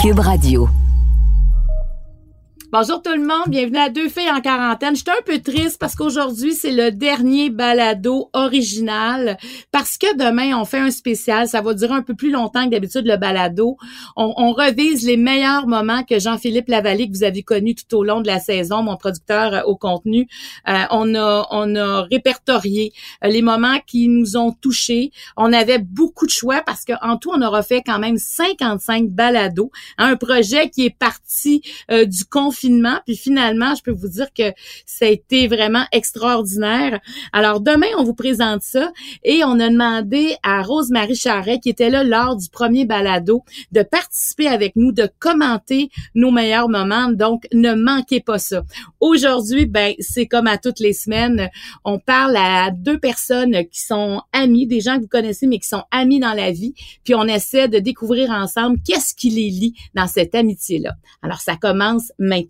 [0.00, 0.89] Cube Radio.
[2.72, 4.94] Bonjour tout le monde, bienvenue à Deux filles en quarantaine.
[4.94, 9.38] J'étais un peu triste parce qu'aujourd'hui, c'est le dernier balado original
[9.72, 11.48] parce que demain, on fait un spécial.
[11.48, 13.76] Ça va durer un peu plus longtemps que d'habitude le balado.
[14.14, 18.20] On, revise les meilleurs moments que Jean-Philippe Lavallée, que vous avez connu tout au long
[18.20, 20.28] de la saison, mon producteur euh, au contenu.
[20.68, 22.92] Euh, on, a, on a répertorié
[23.24, 25.10] euh, les moments qui nous ont touchés.
[25.36, 29.72] On avait beaucoup de choix parce qu'en tout, on aura fait quand même 55 balados.
[29.98, 32.59] un projet qui est parti du confinement
[33.06, 34.52] puis finalement, je peux vous dire que
[34.86, 37.00] ça a été vraiment extraordinaire.
[37.32, 38.92] Alors demain, on vous présente ça
[39.24, 43.82] et on a demandé à Rose-Marie Charret, qui était là lors du premier balado, de
[43.82, 47.10] participer avec nous, de commenter nos meilleurs moments.
[47.10, 48.62] Donc, ne manquez pas ça.
[49.00, 51.48] Aujourd'hui, ben, c'est comme à toutes les semaines,
[51.84, 55.68] on parle à deux personnes qui sont amies, des gens que vous connaissez, mais qui
[55.68, 56.74] sont amis dans la vie,
[57.04, 60.94] puis on essaie de découvrir ensemble qu'est-ce qui les lie dans cette amitié-là.
[61.22, 62.49] Alors, ça commence maintenant.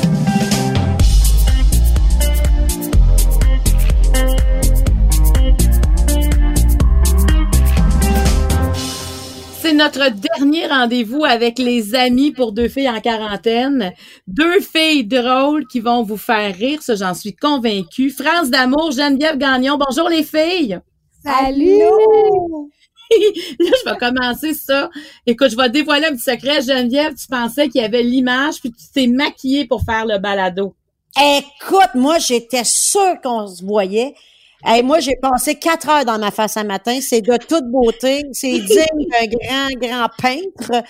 [9.81, 13.93] Notre dernier rendez-vous avec les amis pour deux filles en quarantaine.
[14.27, 18.11] Deux filles drôles qui vont vous faire rire, ça j'en suis convaincue.
[18.11, 19.79] France d'amour, Geneviève Gagnon.
[19.79, 20.79] Bonjour les filles.
[21.23, 21.79] Salut.
[23.59, 24.91] Là, je vais commencer ça.
[25.25, 26.61] Écoute, je vais dévoiler un petit secret.
[26.61, 30.75] Geneviève, tu pensais qu'il y avait l'image, puis tu t'es maquillée pour faire le balado.
[31.19, 34.13] Écoute, moi, j'étais sûre qu'on se voyait.
[34.63, 36.99] Hey, moi, j'ai passé quatre heures dans ma face un matin.
[37.01, 38.23] C'est de toute beauté.
[38.31, 40.83] C'est digne d'un grand, grand peintre.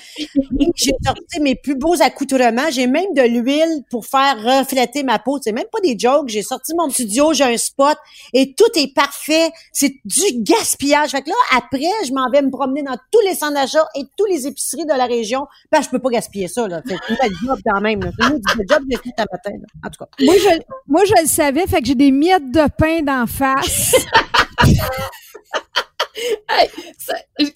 [0.75, 2.69] J'ai sorti mes plus beaux accoutrements.
[2.69, 5.39] J'ai même de l'huile pour faire refléter ma peau.
[5.41, 6.28] C'est même pas des jokes.
[6.28, 7.97] J'ai sorti mon studio, j'ai un spot
[8.33, 9.52] et tout est parfait.
[9.72, 11.11] C'est du gaspillage.
[11.11, 14.03] Fait que là, après, je m'en vais me promener dans tous les centres d'achat et
[14.17, 15.47] tous les épiceries de la région.
[15.72, 16.81] Ben, je peux pas gaspiller ça, là.
[16.85, 19.51] C'est une job quand même, C'est une job de tout à matin,
[19.85, 20.09] En tout cas.
[20.19, 21.66] Moi, je, moi, je le savais.
[21.67, 23.60] Fait que j'ai des miettes de pain d'en face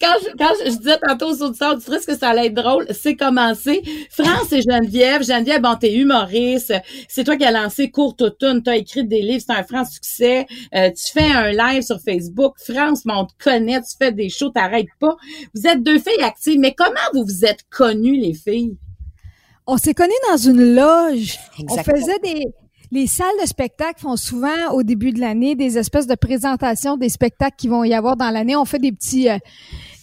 [0.00, 3.82] quand, je, disais tantôt aux auditeurs du que ça allait être drôle, c'est commencé.
[4.10, 5.22] France et Geneviève.
[5.22, 6.74] Geneviève, bon, t'es humoriste.
[7.08, 8.62] C'est toi qui as lancé Courte Automne.
[8.62, 9.44] T'as écrit des livres.
[9.46, 10.46] C'est un franc succès.
[10.74, 12.54] Euh, tu fais un live sur Facebook.
[12.58, 13.80] France, on te connaît.
[13.80, 14.50] Tu fais des shows.
[14.50, 15.16] T'arrêtes pas.
[15.54, 16.58] Vous êtes deux filles actives.
[16.58, 18.76] Mais comment vous vous êtes connues, les filles?
[19.66, 21.38] On s'est connues dans une loge.
[21.68, 22.46] On faisait des,
[22.92, 27.08] les salles de spectacle font souvent au début de l'année des espèces de présentations des
[27.08, 28.56] spectacles qui vont y avoir dans l'année.
[28.56, 29.38] On fait des petits euh,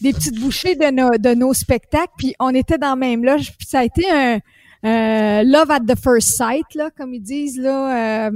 [0.02, 3.52] des petites bouchées de nos de nos spectacles, puis on était dans le même loge.
[3.58, 8.28] Puis ça a été un love at the first sight là, comme ils disent là.
[8.28, 8.32] Euh,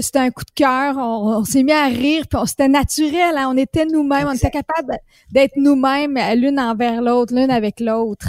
[0.00, 3.50] c'était un coup de cœur, on, s'est mis à rire, puis c'était naturel, hein.
[3.52, 4.96] on était nous-mêmes, on était capable
[5.30, 8.28] d'être nous-mêmes l'une envers l'autre, l'une avec l'autre.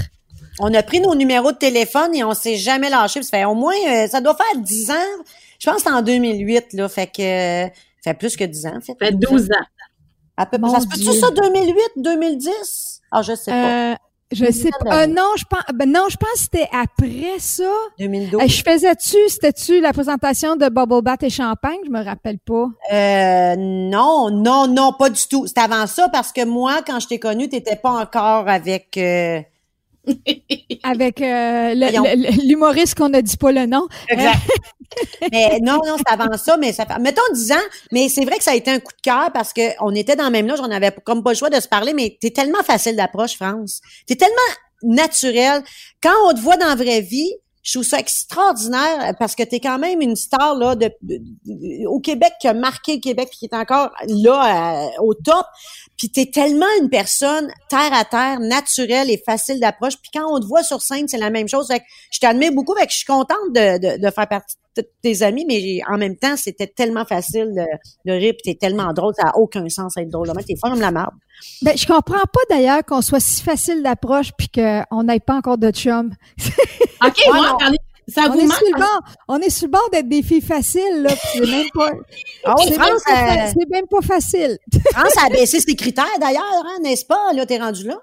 [0.60, 3.22] On a pris nos numéros de téléphone et on s'est jamais lâché.
[3.22, 5.24] Ça fait au moins, euh, ça doit faire 10 ans.
[5.60, 6.90] Je pense que c'est en 2008, là.
[6.90, 7.72] Fait que,
[8.04, 8.80] ça fait plus que 10 ans.
[8.82, 9.66] Fait, fait 12 ans.
[10.36, 10.70] À peu près.
[10.72, 13.02] Ça se peut-tu ça, 2008, 2010?
[13.12, 13.92] Ah, je sais pas.
[13.92, 13.96] Euh,
[14.32, 15.04] je sais pas.
[15.04, 17.72] Euh, non, je pense, ben non, je pense que c'était après ça.
[17.98, 18.42] 2012.
[18.46, 21.80] je faisais-tu, c'était-tu la présentation de Bubble Bath et Champagne?
[21.86, 22.68] Je me rappelle pas.
[22.92, 25.48] Euh, non, non, non, pas du tout.
[25.48, 29.00] C'était avant ça parce que moi, quand je t'ai connu, t'étais pas encore avec,
[30.84, 31.74] Avec euh,
[32.44, 33.88] l'humoriste qu'on a dit pas le nom.
[34.10, 34.40] Exact.
[35.32, 37.56] mais non, non, c'est avant ça, mais ça fait, mettons 10 ans,
[37.92, 40.26] mais c'est vrai que ça a été un coup de cœur parce qu'on était dans
[40.26, 42.64] le même loge, on avait comme pas le choix de se parler, mais t'es tellement
[42.64, 43.82] facile d'approche, France.
[44.06, 44.36] T'es tellement
[44.84, 45.64] naturel.
[46.02, 47.32] Quand on te voit dans la vraie vie,
[47.68, 50.90] je trouve ça extraordinaire parce que tu es quand même une star là de,
[51.86, 55.46] au Québec qui a marqué le Québec puis qui est encore là euh, au top.
[55.98, 59.96] Puis tu es tellement une personne terre à terre, naturelle et facile d'approche.
[59.98, 61.68] Puis quand on te voit sur scène, c'est la même chose.
[61.68, 62.76] Fait que je t'admire beaucoup.
[62.76, 66.16] Fait que je suis contente de, de, faire partie de tes amis, mais en même
[66.16, 69.96] temps, c'était tellement facile de, de rire, puis t'es tellement drôle, ça n'a aucun sens
[69.96, 70.32] d'être drôle.
[70.46, 71.16] T'es comme la marde.
[71.64, 75.58] Ben, je comprends pas d'ailleurs qu'on soit si facile d'approche puis qu'on n'ait pas encore
[75.58, 76.14] de chum.
[77.06, 77.58] OK, moi,
[78.08, 81.02] ça on, est sur le bord, on est sur le bord d'être des filles faciles,
[81.02, 81.92] là, c'est même pas.
[82.46, 84.58] Ah c'est même, euh, même, pas facile.
[84.92, 87.34] France a baissé ses critères d'ailleurs, hein, n'est-ce pas?
[87.34, 87.98] Là, t'es rendu là?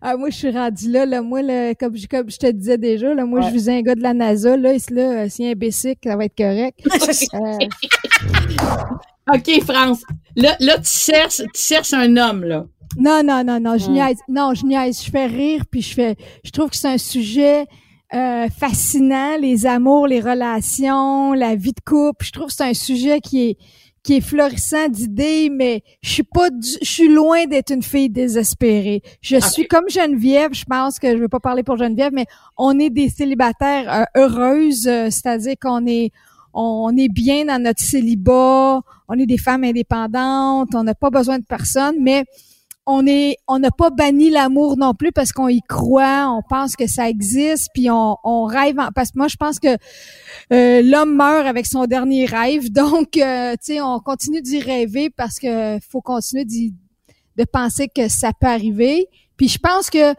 [0.00, 1.22] Ah, moi, je suis rendu là, là.
[1.22, 3.94] Moi, là, comme, je, comme je te disais déjà, là, moi, je visais un gars
[3.94, 4.72] de la NASA, là.
[4.72, 6.80] Et là, si un basic, ça va être correct.
[7.34, 7.58] euh...
[9.34, 10.02] OK, France.
[10.36, 12.64] Là, là, tu cherches, tu cherches un homme, là.
[12.96, 14.18] Non, non, non, non, je niaise.
[14.28, 15.02] Non, je niaise.
[15.04, 17.66] Je fais rire, puis je fais, je trouve que c'est un sujet
[18.12, 22.24] euh, fascinant, les amours, les relations, la vie de couple.
[22.24, 23.58] Je trouve que c'est un sujet qui est
[24.02, 29.02] qui est florissant d'idées, mais je suis pas, je suis loin d'être une fille désespérée.
[29.20, 30.54] Je suis comme Geneviève.
[30.54, 32.26] Je pense que je vais pas parler pour Geneviève, mais
[32.56, 36.12] on est des célibataires euh, heureuses, euh, c'est-à-dire qu'on est,
[36.54, 41.38] on est bien dans notre célibat, on est des femmes indépendantes, on n'a pas besoin
[41.38, 42.24] de personne, mais
[42.90, 46.88] on est, n'a pas banni l'amour non plus parce qu'on y croit, on pense que
[46.88, 48.76] ça existe, puis on, rêve.
[48.94, 49.76] parce que moi, je pense que
[50.52, 55.08] euh, l'homme meurt avec son dernier rêve, donc euh, tu sais, on continue d'y rêver
[55.08, 59.06] parce que faut continuer de penser que ça peut arriver.
[59.36, 60.14] Puis je pense que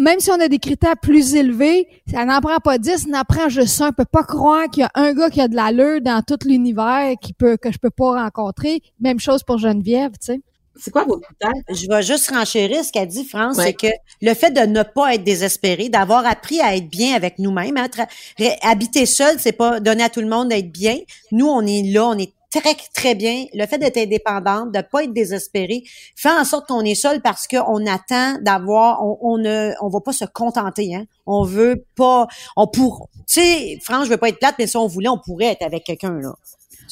[0.00, 3.22] même si on a des critères plus élevés, ça n'en prend pas 10, ça n'en
[3.22, 3.90] prend juste un.
[3.90, 6.38] On peut pas croire qu'il y a un gars qui a de l'allure dans tout
[6.44, 8.82] l'univers qui peut, que je peux pas rencontrer.
[9.00, 10.40] Même chose pour Geneviève, tu sais.
[10.80, 11.52] C'est quoi vos critères?
[11.68, 13.88] Je vais juste renchérir ce qu'a dit France, c'est que
[14.22, 17.88] le fait de ne pas être désespéré, d'avoir appris à être bien avec nous-mêmes, hein,
[18.62, 20.98] habiter seul, c'est pas donner à tout le monde d'être bien.
[21.32, 23.44] Nous, on est là, on est très, très bien.
[23.54, 25.82] Le fait d'être indépendante, de pas être désespéré,
[26.16, 30.00] fait en sorte qu'on est seul parce qu'on attend d'avoir, on, on, ne, on va
[30.00, 31.04] pas se contenter, hein.
[31.26, 32.26] On veut pas,
[32.56, 35.18] on pour, tu sais, franchement, je veux pas être plate, mais si on voulait, on
[35.18, 36.34] pourrait être avec quelqu'un, là.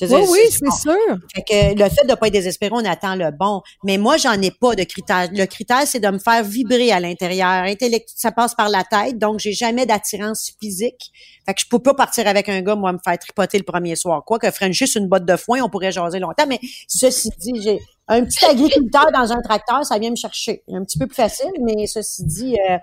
[0.01, 1.17] Oui, oui, c'est sûr.
[1.35, 3.63] Fait que le fait de pas être désespéré, on attend le bon.
[3.85, 5.29] Mais moi, j'en ai pas de critère.
[5.33, 7.67] Le critère, c'est de me faire vibrer à l'intérieur.
[8.15, 11.11] Ça passe par la tête, donc j'ai jamais d'attirance physique.
[11.47, 13.97] Fait que je peux pas partir avec un gars, moi, me faire tripoter le premier
[13.97, 14.25] soir.
[14.25, 16.47] Quoi que juste une botte de foin, on pourrait jaser longtemps.
[16.49, 20.63] Mais ceci dit, j'ai un petit agriculteur dans un tracteur, ça vient me chercher.
[20.73, 22.79] Un petit peu plus facile, mais ceci dit, euh,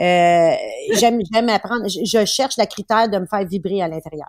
[0.00, 0.54] euh,
[0.94, 1.86] j'aime, j'aime apprendre.
[1.88, 4.28] Je, cherche le critère de me faire vibrer à l'intérieur.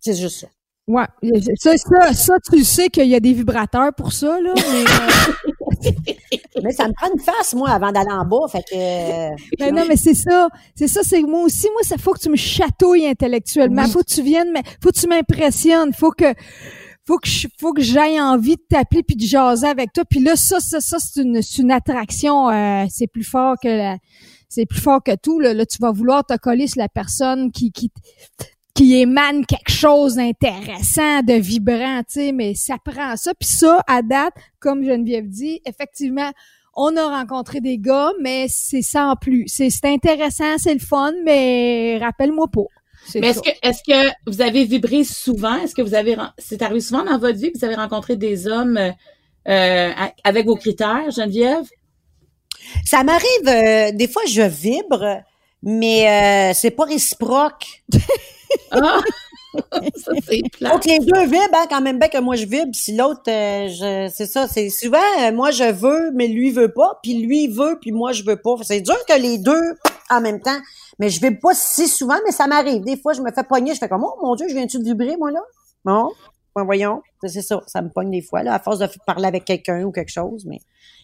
[0.00, 0.48] C'est juste ça.
[0.88, 1.04] Ouais,
[1.58, 4.54] ça, ça, ça, tu sais qu'il y a des vibrateurs pour ça, là.
[4.54, 5.92] Mais, euh,
[6.62, 8.46] mais ça me prend une face, moi, avant d'aller en bas.
[8.48, 9.56] Fait que.
[9.58, 10.48] Ben non, mais c'est ça.
[10.76, 11.68] C'est ça, c'est moi aussi.
[11.72, 13.88] Moi, ça faut que tu me chatouilles intellectuellement.
[13.88, 15.92] Faut que tu viennes, mais faut que tu m'impressionnes.
[15.92, 16.32] Faut que
[17.04, 20.04] faut que je, faut que j'aille envie de t'appeler puis de jaser avec toi.
[20.08, 22.48] Puis là, ça, ça, ça, c'est une, une attraction.
[22.48, 23.96] Euh, c'est plus fort que la,
[24.48, 25.40] c'est plus fort que tout.
[25.40, 25.52] Là.
[25.52, 27.90] là, tu vas vouloir te coller sur la personne qui, qui,
[28.76, 33.32] qui émane quelque chose d'intéressant, de vibrant, tu sais, mais ça prend ça.
[33.34, 36.30] Puis ça, à date, comme Geneviève dit, effectivement,
[36.74, 39.46] on a rencontré des gars, mais c'est ça en plus.
[39.48, 42.66] C'est intéressant, c'est le fun, mais rappelle-moi pas.
[43.14, 45.56] Mais est-ce que est-ce que vous avez vibré souvent?
[45.56, 48.46] Est-ce que vous avez c'est arrivé souvent dans votre vie que vous avez rencontré des
[48.46, 48.76] hommes
[49.48, 49.92] euh,
[50.24, 51.64] avec vos critères, Geneviève?
[52.84, 55.22] Ça m'arrive euh, des fois je vibre,
[55.62, 57.84] mais euh, c'est pas réciproque.
[58.70, 59.00] Ah!
[59.96, 62.96] ça, c'est Donc, les deux vibrent, hein, quand même bien que moi je vibre, si
[62.96, 67.14] l'autre, euh, c'est ça, c'est souvent, euh, moi je veux, mais lui veut pas, puis
[67.14, 68.56] lui veut, puis moi je veux pas.
[68.62, 69.74] C'est dur que les deux,
[70.10, 70.58] en même temps,
[70.98, 72.82] mais je vibre pas si souvent, mais ça m'arrive.
[72.82, 74.84] Des fois, je me fais pogner, je fais comme, oh mon Dieu, je viens-tu de
[74.84, 75.40] vibrer, moi, là?
[75.84, 76.12] Bon,
[76.54, 79.44] ben, voyons, c'est ça, ça me pogne des fois, là, à force de parler avec
[79.44, 80.58] quelqu'un ou quelque chose, mais...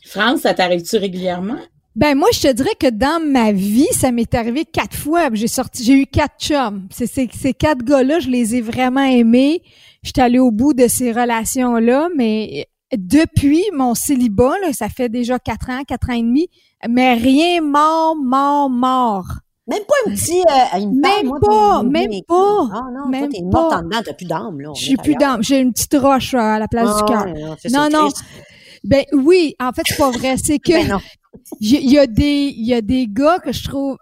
[0.05, 1.59] France, ça t'arrive-tu régulièrement?
[1.95, 5.29] Ben moi, je te dirais que dans ma vie, ça m'est arrivé quatre fois.
[5.33, 6.89] J'ai sorti, j'ai eu quatre chums.
[6.91, 9.63] C'est, ces quatre gars-là, je les ai vraiment aimés.
[10.03, 12.67] J'étais allée au bout de ces relations-là, mais
[12.97, 16.49] depuis mon célibat, là, ça fait déjà quatre ans, quatre ans et demi,
[16.89, 19.27] mais rien mort, mort, mort.
[19.69, 20.41] Même pas un petit.
[20.41, 24.13] Euh, une même, pas, même pas, Non, non, même toi, t'es morte en dedans, t'as
[24.15, 24.71] plus d'âme, là.
[24.75, 25.43] J'ai plus d'âme.
[25.43, 27.27] J'ai une petite roche à la place du cœur.
[27.71, 28.09] Non, non.
[28.83, 30.37] Ben oui, en fait, c'est pas vrai.
[30.43, 31.01] C'est que ben
[31.61, 33.97] il y, a des il y a des gars que je trouve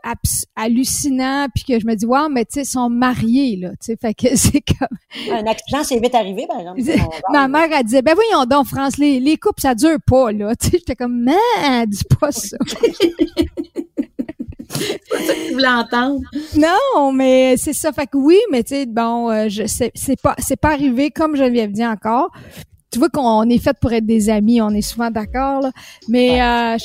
[0.57, 3.97] hallucinants puis que je me dis wow mais tu sais sont mariés là tu sais
[3.97, 4.99] fait que c'est comme
[5.33, 6.83] un accident c'est vite arrivé par exemple
[7.31, 10.55] ma mère elle disait ben voyons donc France les, les couples ça dure pas là
[10.61, 12.57] tu sais j'étais comme man dis pas ça
[14.73, 16.21] c'est ça que tu voulais entendre.
[16.57, 17.93] Non, mais c'est ça.
[17.93, 21.37] Fait que oui, mais tu sais, bon, euh, je c'est pas c'est pas arrivé comme
[21.37, 22.31] je l'avais dit encore
[22.90, 25.64] tu vois qu'on est fait pour être des amis, on est souvent d'accord,
[26.09, 26.76] mais euh,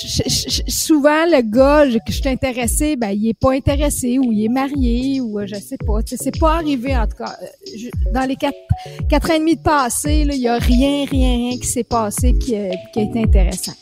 [0.68, 4.50] souvent le gars que je suis intéressé, ben il est pas intéressé ou il est
[4.50, 6.00] marié ou euh, je sais pas.
[6.06, 7.36] C'est pas arrivé en tout cas.
[7.42, 8.58] Euh, dans les quatre
[9.10, 12.34] quatre ans et demi de passé, il y a rien, rien, rien qui s'est passé
[12.34, 12.56] qui,
[12.94, 13.74] qui a été intéressant.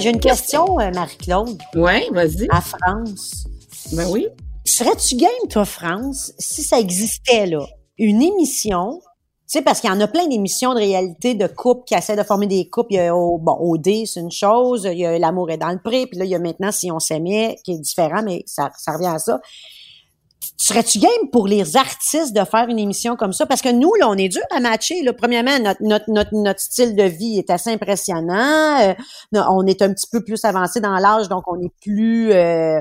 [0.00, 1.60] J'ai une question, euh, Marie-Claude.
[1.74, 2.48] Oui, vas-y.
[2.50, 3.44] À France.
[3.92, 4.28] Ben oui.
[4.64, 7.64] Serais-tu game, toi, France, si ça existait, là,
[7.98, 9.00] une émission,
[9.50, 12.16] tu sais, parce qu'il y en a plein d'émissions de réalité de couples qui essaient
[12.16, 12.94] de former des couples.
[12.94, 14.88] Il y a, au, bon, OD, c'est une chose.
[14.90, 16.06] Il y a L'amour est dans le pré.
[16.06, 18.92] Puis là, il y a maintenant Si on s'aimait, qui est différent, mais ça, ça
[18.92, 19.40] revient à ça.
[20.62, 23.46] Serais-tu game pour les artistes de faire une émission comme ça?
[23.46, 25.02] Parce que nous, là, on est dur à matcher.
[25.02, 25.14] Là.
[25.14, 28.78] Premièrement, notre, notre, notre, style de vie est assez impressionnant.
[28.82, 28.92] Euh,
[29.32, 32.32] on est un petit peu plus avancé dans l'âge, donc on est plus...
[32.32, 32.78] Euh,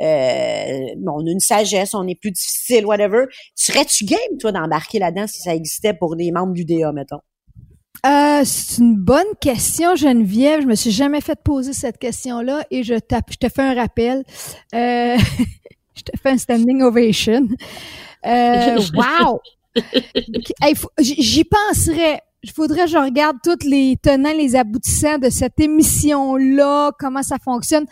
[0.00, 3.26] euh, on a une sagesse, on est plus difficile, whatever.
[3.54, 7.20] Serais-tu game, toi, d'embarquer là-dedans si ça existait pour les membres du DA, mettons?
[8.04, 10.62] Euh, c'est une bonne question, Geneviève.
[10.62, 14.24] Je me suis jamais fait poser cette question-là et je, je te fais un rappel.
[15.94, 17.48] je te fais un standing ovation.
[18.26, 19.40] Euh, wow!
[20.98, 26.90] J'y penserais il faudrait que je regarde tous les tenants, les aboutissants de cette émission-là,
[26.98, 27.86] comment ça fonctionne.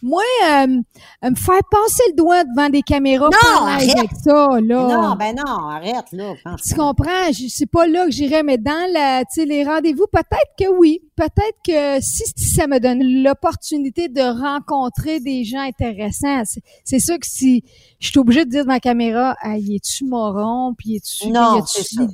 [0.00, 3.98] Moi, euh, me faire passer le doigt devant des caméras non, arrête.
[3.98, 4.88] avec ça, là.
[4.88, 6.34] non, ben non, arrête, là.
[6.64, 7.32] Tu comprends?
[7.48, 11.00] C'est pas là que j'irais, mais dans la, les rendez-vous, peut-être que oui.
[11.16, 16.42] Peut-être que si, ça me donne l'opportunité de rencontrer des gens intéressants,
[16.84, 17.64] c'est sûr que si
[17.98, 21.64] je suis obligée de dire devant la caméra, ah, y es-tu moron, puis es-tu, non,
[21.66, 22.06] c'est ça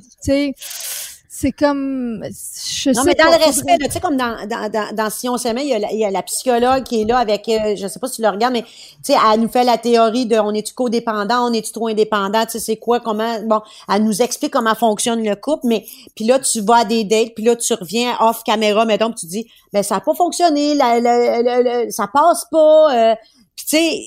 [1.35, 5.09] c'est comme je non mais dans le respect tu sais comme dans dans dans, dans
[5.09, 7.17] si on s'aimait il y a la, il y a la psychologue qui est là
[7.17, 8.69] avec euh, je sais pas si tu le regardes mais tu
[9.01, 12.51] sais elle nous fait la théorie de on est-tu codépendant on est-tu trop indépendant tu
[12.51, 13.61] sais c'est quoi comment bon
[13.91, 15.83] elle nous explique comment fonctionne le couple mais
[16.15, 19.21] puis là tu vas à des dates puis là tu reviens off caméra mettons puis
[19.21, 23.15] tu dis ben ça a pas fonctionné la, la, ça passe pas euh,
[23.55, 24.01] puis tu sais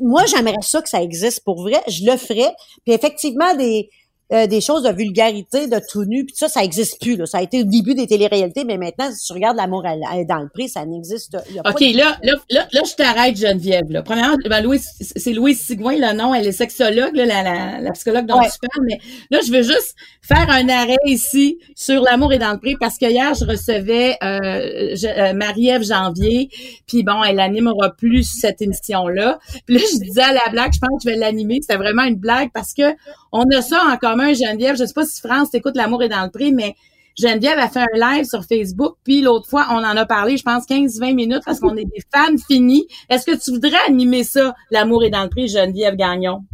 [0.00, 2.52] moi j'aimerais ça que ça existe pour vrai je le ferais
[2.84, 3.88] puis effectivement des
[4.32, 7.16] euh, des choses de vulgarité, de tout nu, puis ça, ça existe plus.
[7.16, 7.26] Là.
[7.26, 10.48] Ça a été le début des téléréalités, mais maintenant, si tu regardes l'amour dans le
[10.48, 11.36] prix, ça n'existe.
[11.64, 13.90] OK, là, là, là, là, je t'arrête, Geneviève.
[13.90, 14.02] Là.
[14.02, 17.92] Premièrement, ben, Louis, c'est Louise Sigouin, le nom, elle est sexologue, là, la, la, la,
[17.92, 22.32] psychologue dont tu parles, mais là, je veux juste faire un arrêt ici sur l'amour
[22.32, 26.50] et dans le prix, parce que hier, je recevais euh, euh, Marie-Ève Janvier,
[26.86, 29.38] puis bon, elle animera plus cette émission-là.
[29.66, 31.58] Puis là, je disais à la blague, je pense que je vais l'animer.
[31.62, 32.94] C'était vraiment une blague parce que
[33.32, 34.76] on a ça en commun, Geneviève.
[34.76, 36.74] Je sais pas si France t'écoute L'amour est dans le prix, mais
[37.18, 40.44] Geneviève a fait un live sur Facebook, puis l'autre fois, on en a parlé, je
[40.44, 42.86] pense, 15-20 minutes parce qu'on est des fans finis.
[43.10, 46.44] Est-ce que tu voudrais animer ça, L'amour est dans le prix, Geneviève Gagnon?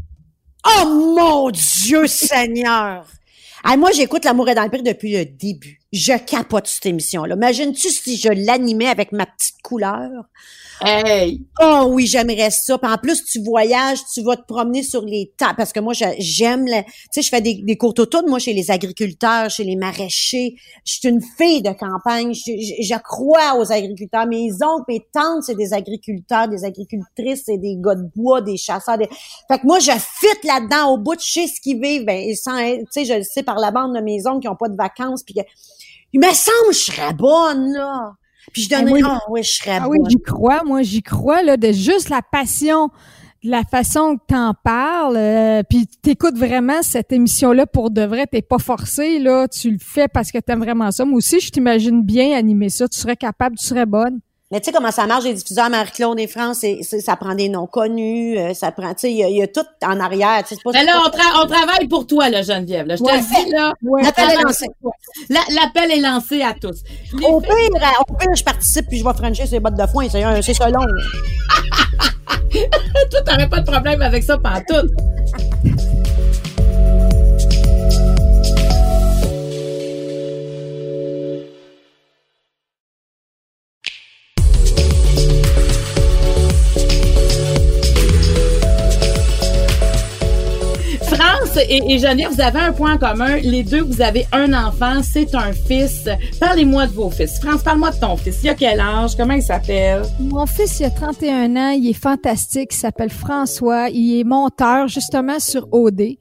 [0.66, 3.06] Oh mon Dieu Seigneur!
[3.76, 5.80] moi, j'écoute L'amour est dans le prix depuis le début.
[5.92, 7.34] Je capote cette émission-là.
[7.34, 10.08] Imagines-tu si je l'animais avec ma petite couleur?
[10.80, 11.40] Hey!
[11.60, 12.76] Oh oui, j'aimerais ça.
[12.78, 15.54] Puis en plus, tu voyages, tu vas te promener sur les tables.
[15.56, 16.66] Parce que moi, j'aime...
[16.66, 16.72] Tu
[17.10, 20.56] sais, je fais des, des courtes automnes, moi, chez les agriculteurs, chez les maraîchers.
[20.84, 22.34] Je suis une fille de campagne.
[22.34, 24.26] Je, crois aux agriculteurs.
[24.26, 28.56] Mes oncles, mes tantes, c'est des agriculteurs, des agricultrices, c'est des gars de bois, des
[28.56, 28.98] chasseurs.
[28.98, 29.08] Des...
[29.48, 32.04] Fait que moi, je fit là-dedans au bout de chez ce qu'ils vivent.
[32.04, 34.68] Ben, tu sais, je le sais par la bande de mes oncles qui ont pas
[34.68, 35.22] de vacances.
[35.22, 35.40] Puis que,
[36.12, 38.12] il me semble que je serais bonne, là.
[38.54, 41.56] Puis je donnerais, ah oui, je serais Ah oui, j'y crois, moi, j'y crois, là,
[41.56, 42.88] de juste la passion,
[43.42, 48.26] de la façon que t'en parles, euh, puis t'écoutes vraiment cette émission-là pour de vrai,
[48.26, 51.04] t'es pas forcé, là, tu le fais parce que t'aimes vraiment ça.
[51.04, 54.20] Moi aussi, je t'imagine bien animer ça, tu serais capable, tu serais bonne.
[54.50, 57.48] Mais tu sais comment ça marche, les diffuseurs Marie-Claude et France, c'est, ça prend des
[57.48, 60.44] noms connus, euh, ça prend, tu sais, il y, a tout en arrière.
[60.64, 62.86] Pas, Mais là, on, on, travaille pour toi, là, Geneviève.
[62.86, 62.96] Là.
[62.96, 63.72] Je te le dis, là.
[64.02, 64.66] L'appel est lancé.
[65.30, 66.82] l'appel est lancé à tous.
[67.26, 67.70] au, pire,
[68.06, 70.08] au pire, je participe puis je vais franchir ces bottes de foin.
[70.10, 70.80] C'est, ça long.
[73.10, 74.60] toi, t'aurais pas de problème avec ça, pas
[91.56, 93.36] et, et Geneviève, vous avez un point en commun.
[93.36, 96.08] Les deux, vous avez un enfant, c'est un fils.
[96.40, 97.38] Parlez-moi de vos fils.
[97.40, 98.40] France, parle-moi de ton fils.
[98.42, 99.16] Il a quel âge?
[99.16, 100.02] Comment il s'appelle?
[100.20, 101.70] Mon fils, il a 31 ans.
[101.70, 102.72] Il est fantastique.
[102.72, 103.88] Il s'appelle François.
[103.90, 106.16] Il est monteur, justement, sur OD.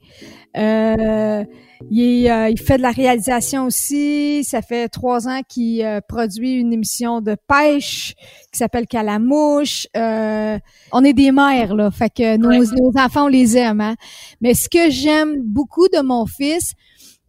[0.56, 1.44] Euh,
[1.90, 4.44] il, euh, il, fait de la réalisation aussi.
[4.44, 8.14] Ça fait trois ans qu'il euh, produit une émission de pêche
[8.52, 9.86] qui s'appelle Calamouche.
[9.96, 10.58] Euh,
[10.92, 11.90] on est des mères, là.
[11.90, 13.80] Fait que nos, nos enfants, on les aime.
[13.80, 13.96] Hein?
[14.40, 16.74] Mais ce que j'aime beaucoup de mon fils,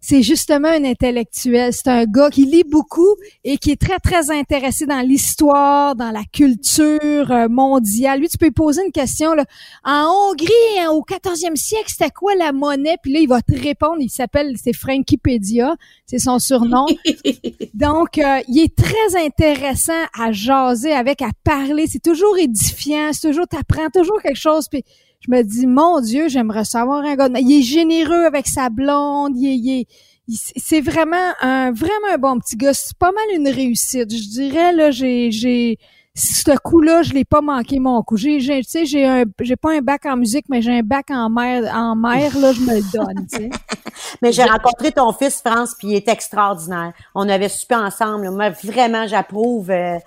[0.07, 1.73] c'est justement un intellectuel.
[1.73, 6.11] C'est un gars qui lit beaucoup et qui est très, très intéressé dans l'histoire, dans
[6.11, 8.19] la culture euh, mondiale.
[8.19, 9.33] Lui, tu peux lui poser une question.
[9.33, 9.45] Là.
[9.83, 12.97] En Hongrie, hein, au 14e siècle, c'était quoi la monnaie?
[13.01, 13.97] Puis là, il va te répondre.
[13.99, 15.75] Il s'appelle, c'est Frankiepedia.
[16.05, 16.85] C'est son surnom.
[17.73, 21.85] Donc, euh, il est très intéressant à jaser avec, à parler.
[21.87, 23.09] C'est toujours édifiant.
[23.11, 24.67] C'est toujours, t'apprends toujours quelque chose.
[24.69, 24.83] Puis
[25.25, 27.29] je me dis, mon Dieu, j'aimerais savoir un gars.
[27.39, 29.33] Il est généreux avec sa blonde.
[29.35, 29.87] Il est,
[30.27, 32.73] c'est vraiment un vraiment un bon petit gars.
[32.73, 34.11] C'est pas mal une réussite.
[34.11, 35.77] Je dirais là, j'ai j'ai
[36.15, 38.15] ce coup-là, je l'ai pas manqué mon coup.
[38.15, 41.11] J'ai, tu sais, j'ai un, j'ai pas un bac en musique, mais j'ai un bac
[41.11, 43.49] en mer, en mer, là, je me le donne, tu sais.
[44.21, 46.93] mais j'ai rencontré ton fils, France, puis il est extraordinaire.
[47.15, 48.29] On avait super ensemble.
[48.29, 49.69] Moi, vraiment, j'approuve.
[49.71, 49.97] Euh,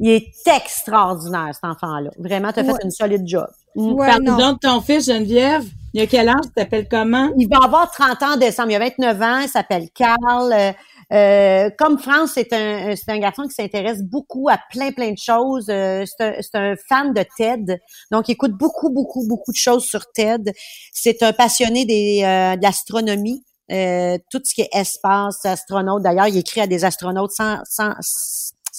[0.00, 2.10] il est extraordinaire, cet enfant-là.
[2.18, 3.46] Vraiment, tu as fait une solide job.
[3.74, 5.64] Ouais, Parle-nous de ton fils, Geneviève.
[5.92, 6.36] Il a quel âge?
[6.44, 7.30] Il s'appelle comment?
[7.36, 8.70] Il va avoir 30 ans en décembre.
[8.70, 9.38] Il a 29 ans.
[9.40, 10.52] Il s'appelle Carl.
[10.52, 10.72] Euh,
[11.12, 15.18] euh, comme France, c'est un, c'est un garçon qui s'intéresse beaucoup à plein, plein de
[15.18, 15.66] choses.
[15.68, 17.78] Euh, c'est, un, c'est un fan de TED.
[18.10, 20.52] Donc, il écoute beaucoup, beaucoup, beaucoup de choses sur TED.
[20.92, 23.42] C'est un passionné des, euh, de l'astronomie.
[23.68, 26.02] tout ce qui est espace, astronaute.
[26.02, 27.92] D'ailleurs, il écrit à des astronautes sans, sans,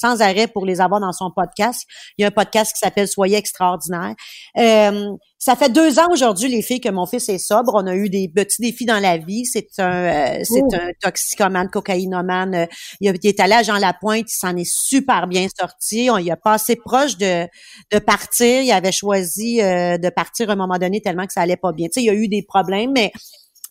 [0.02, 1.86] sans arrêt pour les avoir dans son podcast.
[2.18, 4.16] Il y a un podcast qui s'appelle Soyez extraordinaire.
[4.58, 7.74] Euh, ça fait deux ans aujourd'hui, les filles, que mon fils est sobre.
[7.74, 9.46] On a eu des petits défis dans la vie.
[9.46, 10.76] C'est un, euh, c'est oh.
[10.76, 12.68] un toxicomane, cocaïnomane.
[13.00, 14.32] Il, est allé à Jean Lapointe.
[14.32, 16.10] Il s'en est super bien sorti.
[16.12, 17.48] On y a passé proche de,
[17.92, 18.62] de partir.
[18.62, 21.72] Il avait choisi euh, de partir à un moment donné tellement que ça allait pas
[21.72, 21.88] bien.
[21.88, 23.12] Tu sais, il y a eu des problèmes, mais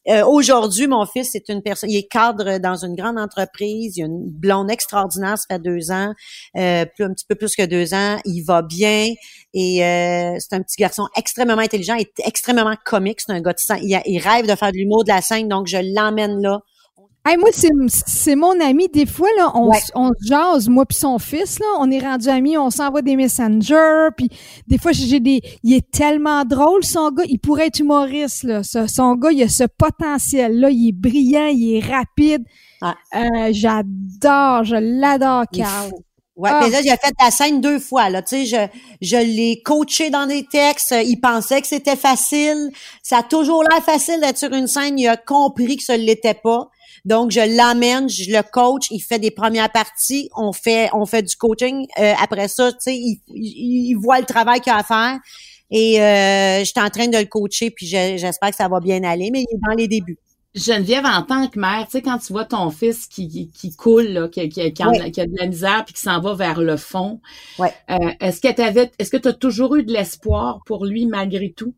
[0.09, 4.03] euh, aujourd'hui, mon fils c'est une personne, il est cadre dans une grande entreprise, il
[4.03, 6.15] a une blonde extraordinaire, ça fait deux ans,
[6.57, 9.13] euh, plus, un petit peu plus que deux ans, il va bien
[9.53, 13.59] et euh, c'est un petit garçon extrêmement intelligent et extrêmement comique, c'est un gars de
[13.83, 16.61] il, il rêve de faire de l'humour de la scène, donc je l'emmène là.
[17.27, 18.89] Hey, moi, c'est mon ami.
[18.89, 22.57] Des fois, là, on, on jase, moi puis son fils, là, on est rendu amis,
[22.57, 24.31] on s'envoie des messengers, puis
[24.67, 25.43] des fois, j'ai des...
[25.63, 28.63] Il est tellement drôle, son gars, il pourrait être humoriste, là.
[28.63, 32.43] son gars, il a ce potentiel-là, il est brillant, il est rapide.
[32.83, 35.91] Euh, j'adore, je l'adore, Carl.
[36.37, 36.69] Ouais, ah.
[36.71, 38.23] là, j'ai fait la scène deux fois, là.
[38.23, 38.71] Tu sais,
[39.03, 40.95] je, je l'ai coaché dans des textes.
[41.05, 42.71] Il pensait que c'était facile.
[43.03, 44.99] Ça a toujours l'air facile d'être sur une scène.
[44.99, 46.71] Il a compris que ce ne l'était pas.
[47.05, 51.23] Donc, je l'amène, je le coach, il fait des premières parties, on fait, on fait
[51.23, 51.87] du coaching.
[51.99, 55.19] Euh, après ça, tu sais, il, il, voit le travail qu'il a à faire.
[55.71, 59.03] Et euh, je suis en train de le coacher, puis j'espère que ça va bien
[59.05, 60.19] aller, mais il est dans les débuts.
[60.53, 64.09] Geneviève, en tant que mère, tu sais, quand tu vois ton fils qui, qui, coule,
[64.09, 67.21] là, qui, qui, a, de la misère puis qui s'en va vers le fond,
[67.61, 67.73] ouais.
[67.89, 71.07] euh, est-ce que tu avais, est-ce que tu as toujours eu de l'espoir pour lui
[71.07, 71.73] malgré tout?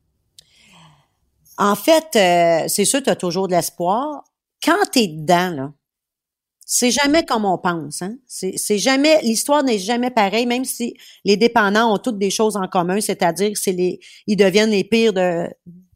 [1.58, 4.24] En fait, euh, c'est sûr, tu as toujours de l'espoir
[4.62, 5.72] quand tu es dedans, là,
[6.64, 8.00] c'est jamais comme on pense.
[8.02, 8.16] Hein?
[8.26, 10.94] C'est jamais l'histoire n'est jamais pareille, même si
[11.24, 15.12] les dépendants ont toutes des choses en commun, c'est-à-dire c'est les ils deviennent les pires
[15.12, 15.48] de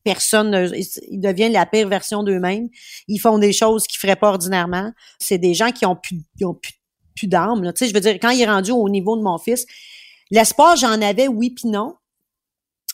[0.05, 0.71] personnes,
[1.09, 2.69] ils deviennent la pire version d'eux-mêmes.
[3.09, 4.93] Ils font des choses qu'ils feraient pas ordinairement.
[5.19, 7.29] C'est des gens qui ont plus, qui.
[7.29, 9.65] Tu sais, je veux dire, quand il est rendu au niveau de mon fils,
[10.31, 11.97] l'espoir j'en avais, oui puis non.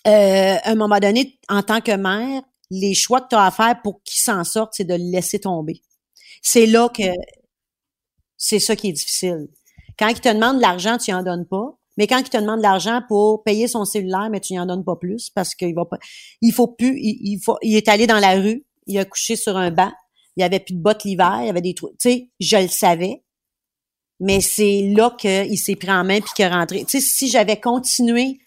[0.07, 3.51] Euh, à un moment donné, en tant que mère, les choix que tu as à
[3.51, 5.83] faire pour qu'il s'en sorte, c'est de le laisser tomber.
[6.41, 7.03] C'est là que
[8.39, 9.49] c'est ça qui est difficile.
[9.99, 11.79] Quand il te demande de l'argent, tu en donnes pas.
[11.99, 14.65] Mais quand il te demande de l'argent pour payer son cellulaire, mais tu n'y en
[14.65, 15.99] donnes pas plus parce qu'il va pas.
[16.41, 16.99] Il faut plus.
[16.99, 17.59] Il, faut.
[17.61, 18.65] Il est allé dans la rue.
[18.87, 19.93] Il a couché sur un banc.
[20.37, 21.41] Il y avait plus de bottes l'hiver.
[21.43, 21.99] Il y avait des trucs.
[21.99, 23.23] Tu sais, je le savais.
[24.19, 26.85] Mais c'est là qu'il s'est pris en main puis qu'il est rentré.
[26.87, 28.39] Tu sais, si j'avais continué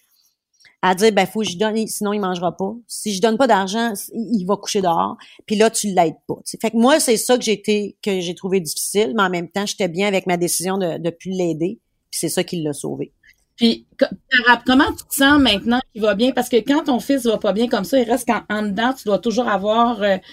[0.86, 2.76] à dire ben faut que je donne sinon il mangera pas.
[2.88, 5.18] Si je donne pas d'argent, il va coucher dehors.
[5.48, 6.36] Puis là tu l'aides pas.
[6.62, 9.50] Fait que moi c'est ça que j'ai été que j'ai trouvé difficile, mais en même
[9.50, 11.80] temps j'étais bien avec ma décision de de plus l'aider.
[12.12, 13.12] Puis c'est ça qui l'a sauvé.
[13.56, 13.88] Puis
[14.68, 16.32] comment tu te sens maintenant qu'il va bien?
[16.34, 19.06] Parce que quand ton fils va pas bien comme ça, il reste en, dedans, tu
[19.06, 20.24] dois toujours avoir euh, tu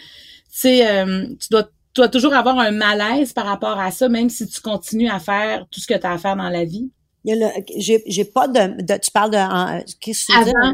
[0.50, 4.28] sais euh, tu dois tu dois toujours avoir un malaise par rapport à ça, même
[4.28, 6.90] si tu continues à faire tout ce que tu as à faire dans la vie
[7.24, 10.72] j'ai, j'ai pas de, de, tu parles de qu'est-ce que avant,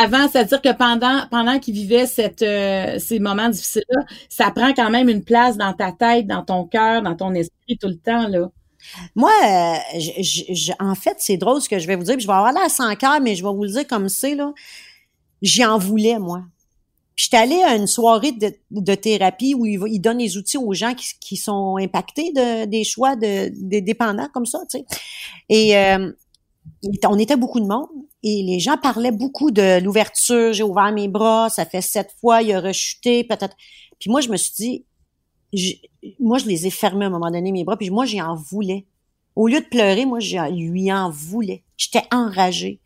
[0.00, 4.74] avant c'est-à-dire que pendant pendant qu'il vivait cette euh, ces moments difficiles là ça prend
[4.74, 7.96] quand même une place dans ta tête dans ton cœur dans ton esprit tout le
[7.96, 8.50] temps là.
[9.14, 9.76] Moi euh,
[10.78, 12.94] en fait c'est drôle ce que je vais vous dire je vais avoir l'air sans
[12.94, 14.52] cœur mais je vais vous le dire comme c'est là.
[15.40, 16.42] J'y en voulais moi
[17.18, 20.94] je suis allée à une soirée de, thérapie où il, donne les outils aux gens
[20.94, 24.84] qui, sont impactés de, des choix de, des dépendants comme ça, tu sais.
[25.48, 26.12] Et euh,
[27.08, 27.88] on était beaucoup de monde
[28.22, 30.52] et les gens parlaient beaucoup de l'ouverture.
[30.52, 33.56] J'ai ouvert mes bras, ça fait sept fois, il a rechuté, peut-être.
[33.98, 34.84] Puis moi, je me suis dit,
[36.20, 38.36] moi, je les ai fermés à un moment donné, mes bras, puis moi, j'y en
[38.36, 38.86] voulais.
[39.34, 41.64] Au lieu de pleurer, moi, je lui en voulais.
[41.76, 42.78] J'étais enragée.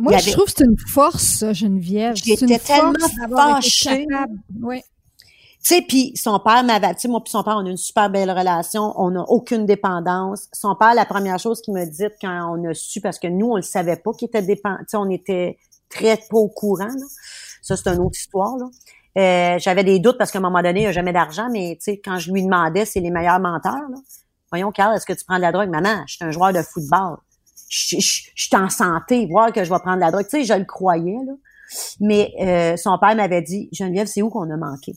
[0.00, 2.16] Moi, je trouve que c'est une force, Geneviève.
[2.16, 2.92] J'étais tellement
[3.36, 4.06] fâchée.
[4.62, 4.82] Oui.
[5.62, 7.76] Tu sais, puis son père m'avait, tu sais, moi puis son père, on a une
[7.76, 10.48] super belle relation, on n'a aucune dépendance.
[10.54, 13.50] Son père, la première chose qu'il me dit quand on a su, parce que nous,
[13.50, 15.58] on le savait pas qu'il était dépendant, tu sais, on était
[15.90, 17.06] très pas au courant, là.
[17.60, 18.66] Ça, c'est une autre histoire, là.
[19.18, 21.76] Euh, j'avais des doutes parce qu'à un moment donné, il n'y a jamais d'argent, mais
[21.76, 23.98] tu sais, quand je lui demandais, c'est les meilleurs menteurs, là.
[24.50, 25.68] Voyons, Carl, est-ce que tu prends de la drogue?
[25.68, 27.18] Maman, je suis un joueur de football
[27.70, 30.24] je, suis en santé, voir que je vais prendre la drogue.
[30.24, 31.32] Tu sais, je le croyais, là.
[32.00, 34.96] Mais euh, son père m'avait dit, Geneviève, c'est où qu'on a manqué?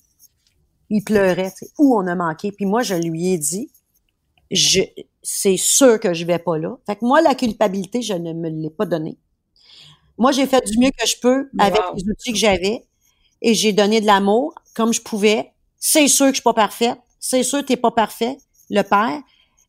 [0.89, 2.51] Il pleurait, tu sais, où on a manqué?
[2.51, 3.71] Puis moi, je lui ai dit,
[4.49, 4.81] je,
[5.21, 6.75] c'est sûr que je vais pas là.
[6.87, 9.17] Fait que moi, la culpabilité, je ne me l'ai pas donnée.
[10.17, 12.85] Moi, j'ai fait du mieux que je peux avec les outils que j'avais
[13.41, 15.51] et j'ai donné de l'amour comme je pouvais.
[15.77, 16.97] C'est sûr que je suis pas parfaite.
[17.19, 18.37] C'est sûr que t'es pas parfait,
[18.69, 19.21] le père.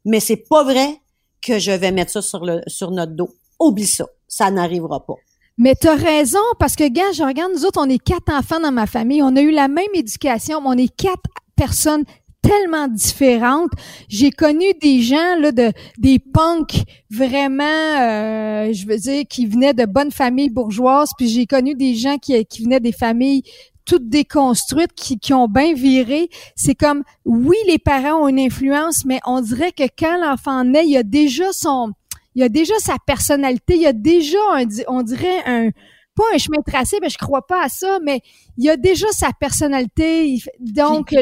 [0.07, 1.01] Mais c'est pas vrai
[1.45, 3.31] que je vais mettre ça sur le, sur notre dos.
[3.61, 4.07] Oublie ça.
[4.27, 5.15] Ça n'arrivera pas.
[5.57, 8.59] Mais tu as raison, parce que, gars, je regarde, nous autres, on est quatre enfants
[8.59, 9.23] dans ma famille.
[9.23, 11.23] On a eu la même éducation, mais on est quatre
[11.55, 12.05] personnes
[12.43, 13.71] tellement différentes.
[14.09, 19.73] J'ai connu des gens là de des punks vraiment euh, je veux dire qui venaient
[19.73, 23.43] de bonnes familles bourgeoises puis j'ai connu des gens qui qui venaient des familles
[23.85, 26.29] toutes déconstruites qui, qui ont bien viré.
[26.57, 30.85] C'est comme oui les parents ont une influence mais on dirait que quand l'enfant naît,
[30.85, 31.93] il y a déjà son
[32.35, 35.71] il y a déjà sa personnalité, il y a déjà un, on dirait un,
[36.17, 38.21] pas un chemin tracé, mais je crois pas à ça, mais
[38.57, 40.39] il y a déjà sa personnalité.
[40.59, 41.15] Donc,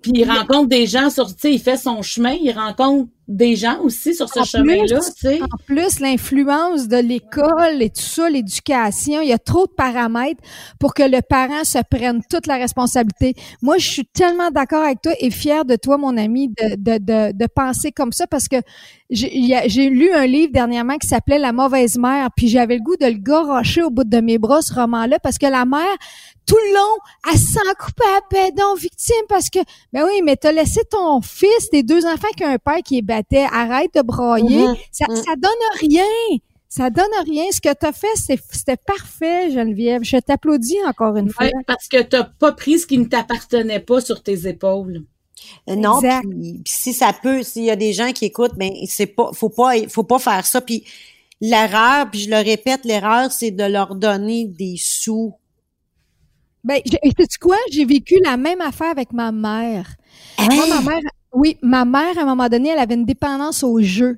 [0.00, 3.56] puis il rencontre des gens sur, tu sais, il fait son chemin, il rencontre des
[3.56, 5.00] gens aussi sur ce chemin-là.
[5.42, 10.42] En plus, l'influence de l'école et tout ça, l'éducation, il y a trop de paramètres
[10.78, 13.34] pour que le parent se prenne toute la responsabilité.
[13.62, 16.98] Moi, je suis tellement d'accord avec toi et fière de toi, mon ami, de, de,
[16.98, 18.56] de, de penser comme ça parce que
[19.10, 23.06] j'ai lu un livre dernièrement qui s'appelait La mauvaise mère, puis j'avais le goût de
[23.06, 25.96] le garocher au bout de mes bras, ce roman-là, parce que la mère,
[26.46, 26.96] tout le long,
[27.32, 29.58] elle s'en à pédon, victime, parce que,
[29.92, 32.98] ben oui, mais t'as laissé ton fils, tes deux enfants qui ont un père qui
[32.98, 34.66] est battait, arrête de broyer.
[34.66, 34.78] Mm-hmm.
[34.92, 35.16] Ça, mm.
[35.16, 36.38] ça donne rien.
[36.68, 37.44] Ça donne rien.
[37.52, 40.02] Ce que tu as fait, c'était parfait, Geneviève.
[40.02, 41.46] Je t'applaudis encore une fois.
[41.66, 45.04] parce que tu pas pris ce qui ne t'appartenait pas sur tes épaules.
[45.68, 49.06] Euh, non, puis si ça peut, s'il y a des gens qui écoutent, ben c'est
[49.06, 50.60] pas, faut pas, faut pas faire ça.
[50.60, 50.84] Puis
[51.40, 55.34] l'erreur, puis je le répète, l'erreur, c'est de leur donner des sous.
[56.64, 57.56] Ben, sais quoi?
[57.70, 59.96] J'ai vécu la même affaire avec ma mère.
[60.38, 60.82] Moi, ma hein?
[60.82, 61.00] mère,
[61.34, 64.16] oui, ma mère, à un moment donné, elle avait une dépendance au jeu.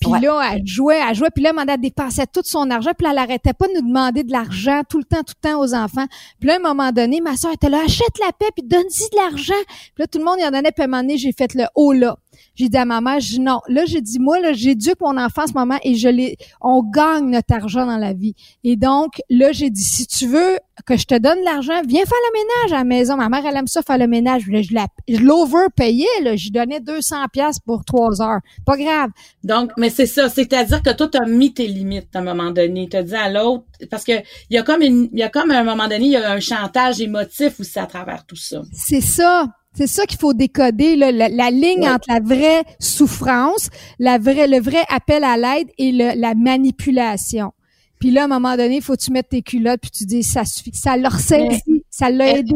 [0.00, 3.12] Puis là, elle jouait, elle jouait, puis là, elle dépensait tout son argent, puis là,
[3.12, 5.74] elle arrêtait pas de nous demander de l'argent tout le temps, tout le temps aux
[5.74, 6.06] enfants.
[6.38, 9.10] Puis là, à un moment donné, ma soeur était là, achète la paix, puis donne-y
[9.10, 9.62] de l'argent.
[9.66, 11.54] Puis là, tout le monde y en donnait, puis à un moment donné, j'ai fait
[11.54, 12.16] le haut là.
[12.54, 13.60] J'ai dit à ma mère, je non.
[13.68, 16.82] Là, j'ai dit, moi, là, j'éduque mon enfant en ce moment et je l'ai, on
[16.82, 18.34] gagne notre argent dans la vie.
[18.64, 22.18] Et donc, là, j'ai dit, si tu veux que je te donne l'argent, viens faire
[22.28, 23.16] le ménage à la maison.
[23.16, 24.42] Ma mère, elle aime ça faire le ménage.
[24.46, 24.74] Je, je,
[25.08, 26.36] je l'overpayais, là.
[26.36, 28.40] Je donnais 200 pièces pour trois heures.
[28.64, 29.10] Pas grave.
[29.44, 30.28] Donc, mais c'est ça.
[30.28, 32.88] C'est-à-dire que toi, tu as mis tes limites à un moment donné.
[32.88, 34.12] Tu as dit à l'autre, parce que
[34.50, 36.16] il y a comme une, il y a comme à un moment donné, il y
[36.16, 38.62] a un chantage émotif aussi à travers tout ça.
[38.72, 39.46] C'est ça.
[39.76, 44.60] C'est ça qu'il faut décoder, là, la, ligne entre la vraie souffrance, la vraie, le
[44.60, 47.52] vrai appel à l'aide et le, la manipulation.
[48.00, 50.04] Puis là, à un moment donné, il faut que tu mettes tes culottes puis tu
[50.06, 52.54] dis ça suffit, ça leur saisi, ça l'a aidé.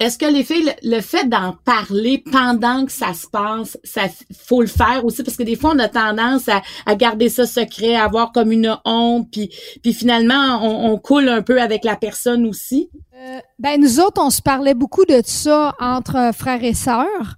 [0.00, 4.02] Est-ce que les filles, le, fait d'en parler pendant que ça se passe, ça
[4.34, 5.22] faut le faire aussi?
[5.22, 8.50] Parce que des fois on a tendance à, à garder ça secret, à avoir comme
[8.50, 9.50] une honte, puis
[9.82, 12.88] puis finalement on, on coule un peu avec la personne aussi.
[13.14, 17.36] Euh, ben nous autres, on se parlait beaucoup de ça entre frères et sœurs.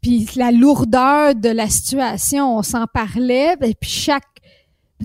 [0.00, 3.56] Puis la lourdeur de la situation, on s'en parlait.
[3.62, 4.22] Et puis chaque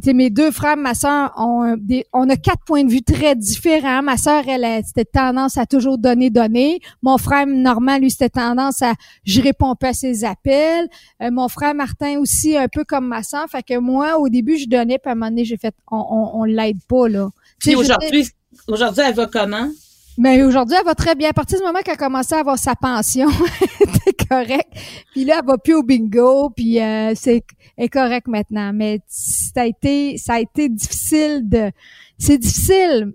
[0.08, 4.02] mes deux frères, ma sœur, ont des, on a quatre points de vue très différents.
[4.02, 6.80] Ma sœur, elle, a c'était tendance à toujours donner, donner.
[7.02, 10.88] Mon frère Normand, lui, c'était tendance à je réponds pas à ses appels.
[11.22, 13.46] Euh, mon frère Martin aussi, un peu comme ma sœur.
[13.50, 15.98] Fait que moi, au début, je donnais, puis à un moment donné, j'ai fait on,
[15.98, 17.30] on, on l'aide pas, là.
[17.60, 18.28] Puis aujourd'hui,
[18.68, 19.70] aujourd'hui, elle va comment?
[20.18, 21.30] Mais aujourd'hui, elle va très bien.
[21.30, 23.28] À partir du moment qu'elle a commencé à avoir sa pension,
[24.06, 24.70] c'est correct.
[25.12, 27.44] Puis là, elle va plus au bingo, puis euh, c'est
[27.78, 28.72] est correct maintenant.
[28.74, 31.72] Mais ça a été, ça a été difficile de,
[32.18, 33.14] c'est difficile.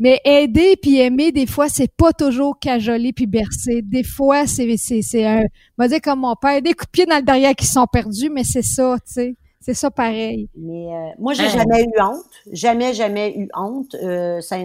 [0.00, 3.82] Mais aider puis aimer, des fois, c'est pas toujours cajoler puis bercer.
[3.82, 6.90] Des fois, c'est, c'est, c'est un, on va dire comme mon père, des coups de
[6.90, 9.36] pied dans le derrière qui sont perdus, mais c'est ça, tu sais.
[9.68, 10.48] C'est ça pareil.
[10.56, 12.24] Mais euh, moi, j'ai jamais eu honte.
[12.50, 13.94] Jamais, jamais eu honte.
[13.96, 14.56] Euh, ça,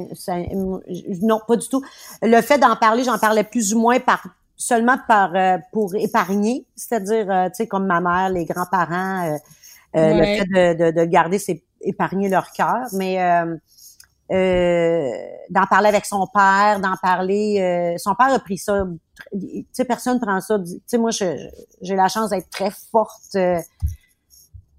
[1.21, 1.83] non, pas du tout.
[2.21, 6.65] Le fait d'en parler, j'en parlais plus ou moins par seulement par euh, pour épargner,
[6.77, 9.37] c'est-à-dire, tu sais, comme ma mère, les grands-parents,
[9.93, 12.87] le fait de, de, garder, c'est épargner leur cœur.
[12.93, 13.17] Mais
[14.29, 18.85] d'en parler avec son père, d'en parler, son père a pris ça.
[19.33, 20.57] Tu sais, personne prend ça.
[20.59, 21.35] Tu sais, moi, j'ai
[21.93, 23.35] la chance d'être très forte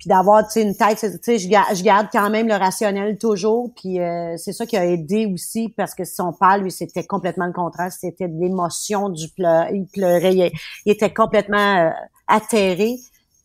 [0.05, 4.37] puis d'avoir une tête tu sais je, garde quand même le rationnel toujours puis euh,
[4.37, 7.91] c'est ça qui a aidé aussi parce que son père lui c'était complètement le contraire
[7.91, 10.53] c'était de l'émotion du pleur il pleurait
[10.85, 11.91] il, était complètement euh,
[12.29, 12.97] atterré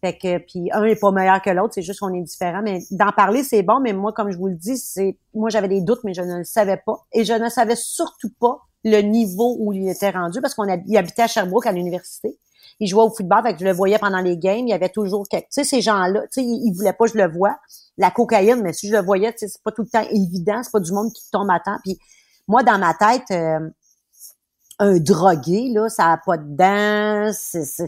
[0.02, 2.62] Fait que puis un est pas meilleur que l'autre, c'est juste qu'on est différent.
[2.64, 3.82] Mais d'en parler, c'est bon.
[3.82, 6.38] Mais moi, comme je vous le dis, c'est moi j'avais des doutes, mais je ne
[6.38, 7.06] le savais pas.
[7.12, 11.24] Et je ne savais surtout pas le niveau où il était rendu parce qu'on habitait
[11.24, 12.38] à Sherbrooke à l'université.
[12.80, 14.68] Il jouait au football, fait que je le voyais pendant les games.
[14.68, 17.18] Il y avait toujours tu sais, ces gens-là, tu sais, ils, voulaient pas que je
[17.18, 17.58] le vois.
[17.98, 20.62] La cocaïne, mais si je le voyais, tu sais, c'est pas tout le temps évident,
[20.64, 21.78] c'est pas du monde qui tombe à temps.
[21.84, 22.00] Puis
[22.48, 23.70] moi, dans ma tête, euh,
[24.80, 27.86] un drogué, là, ça a pas de dents, c'est sale.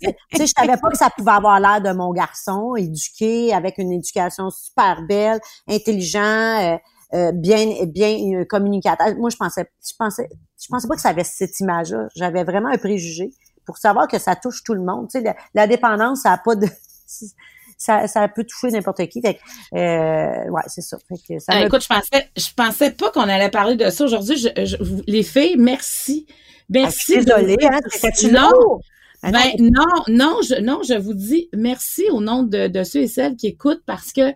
[0.00, 3.76] tu sais, je savais pas que ça pouvait avoir l'air de mon garçon, éduqué, avec
[3.76, 6.76] une éducation super belle, intelligent, euh,
[7.12, 9.14] euh, bien, bien communicateur.
[9.16, 12.08] Moi, je pensais, je pensais, je pensais pas que ça avait cette image-là.
[12.16, 13.30] J'avais vraiment un préjugé
[13.70, 15.08] pour savoir que ça touche tout le monde.
[15.08, 16.66] Tu sais, la, dépendance, ça a pas de
[17.78, 19.20] ça, ça peut toucher n'importe qui.
[19.20, 19.38] Fait
[19.74, 20.98] euh, ouais, c'est ça.
[21.08, 24.04] Fait que ça ah, Écoute, je pensais, je pensais pas qu'on allait parler de ça
[24.04, 24.36] aujourd'hui.
[24.36, 26.26] Je, les filles, merci.
[26.68, 27.14] Merci.
[27.18, 27.78] Ah, désolée, hein,
[28.32, 28.80] non.
[29.22, 33.02] Ah, ben, non, non, je, non, je vous dis merci au nom de, de ceux
[33.02, 34.32] et celles qui écoutent parce que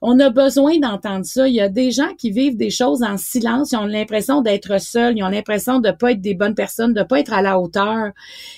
[0.00, 1.48] on a besoin d'entendre ça.
[1.48, 3.72] Il y a des gens qui vivent des choses en silence.
[3.72, 5.16] Ils ont l'impression d'être seuls.
[5.16, 8.12] Ils ont l'impression de pas être des bonnes personnes, de pas être à la hauteur.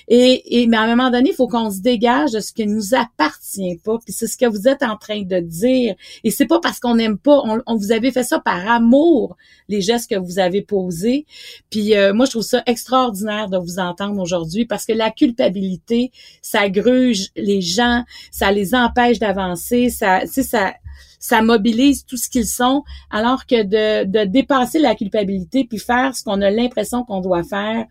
[0.07, 2.93] Et, mais à un moment donné, il faut qu'on se dégage de ce qui nous
[2.93, 3.97] appartient pas.
[4.05, 5.95] Puis c'est ce que vous êtes en train de dire.
[6.23, 7.41] Et c'est pas parce qu'on n'aime pas.
[7.65, 9.35] On, vous avez fait ça par amour,
[9.67, 11.25] les gestes que vous avez posés.
[11.69, 16.11] Puis euh, moi, je trouve ça extraordinaire de vous entendre aujourd'hui parce que la culpabilité,
[16.41, 19.89] ça gruge les gens, ça les empêche d'avancer.
[19.89, 20.73] Ça, ça
[21.21, 26.13] ça mobilise tout ce qu'ils sont, alors que de, de dépasser la culpabilité puis faire
[26.13, 27.85] ce qu'on a l'impression qu'on doit faire,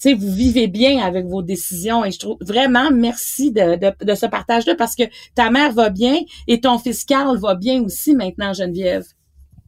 [0.00, 4.14] tu sais, vous vivez bien avec vos décisions et je trouve vraiment merci de, de,
[4.14, 5.02] ce partage-là parce que
[5.34, 9.04] ta mère va bien et ton fils Carl va bien aussi maintenant, Geneviève.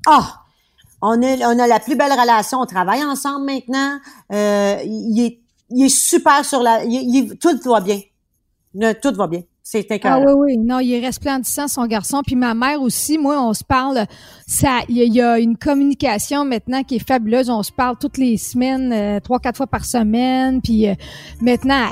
[0.06, 0.38] Ah!
[1.02, 3.98] on, est, on a la plus belle relation, on travaille ensemble maintenant.
[4.32, 6.84] Euh, il, est, il est super sur la...
[6.84, 8.00] Il, tout va bien.
[9.02, 9.42] Tout va bien.
[9.64, 10.58] C'est Ah oui, oui.
[10.58, 12.22] Non, il est resplendissant, son garçon.
[12.26, 14.06] Puis ma mère aussi, moi, on se parle.
[14.44, 17.48] Ça, il y, a une communication maintenant qui est fabuleuse.
[17.48, 20.60] On se parle toutes les semaines, euh, trois, quatre fois par semaine.
[20.62, 20.94] Puis euh,
[21.40, 21.86] maintenant,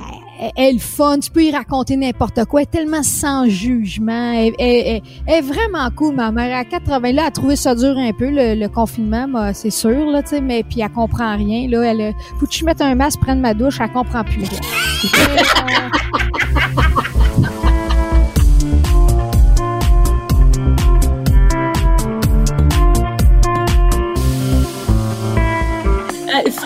[0.57, 1.21] elle, est fun.
[1.21, 2.63] Tu peux y raconter n'importe quoi.
[2.63, 4.33] Elle est tellement sans jugement.
[4.33, 6.59] Elle, est vraiment cool, ma mère.
[6.59, 10.23] À 80, là, elle a trouvé ça dur un peu, le, confinement, c'est sûr, là,
[10.23, 10.41] tu sais.
[10.41, 11.83] Mais puis elle comprend rien, là.
[11.83, 14.43] Elle, faut que je mette un masque, prenne ma douche, elle comprend plus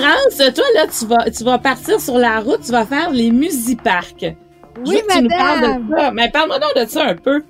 [0.05, 3.31] France, toi, là, tu vas, tu vas partir sur la route, tu vas faire les
[3.31, 4.35] musiparcs.
[4.87, 6.13] Oui, madame.
[6.13, 7.43] Mais parle-moi donc de ça un peu.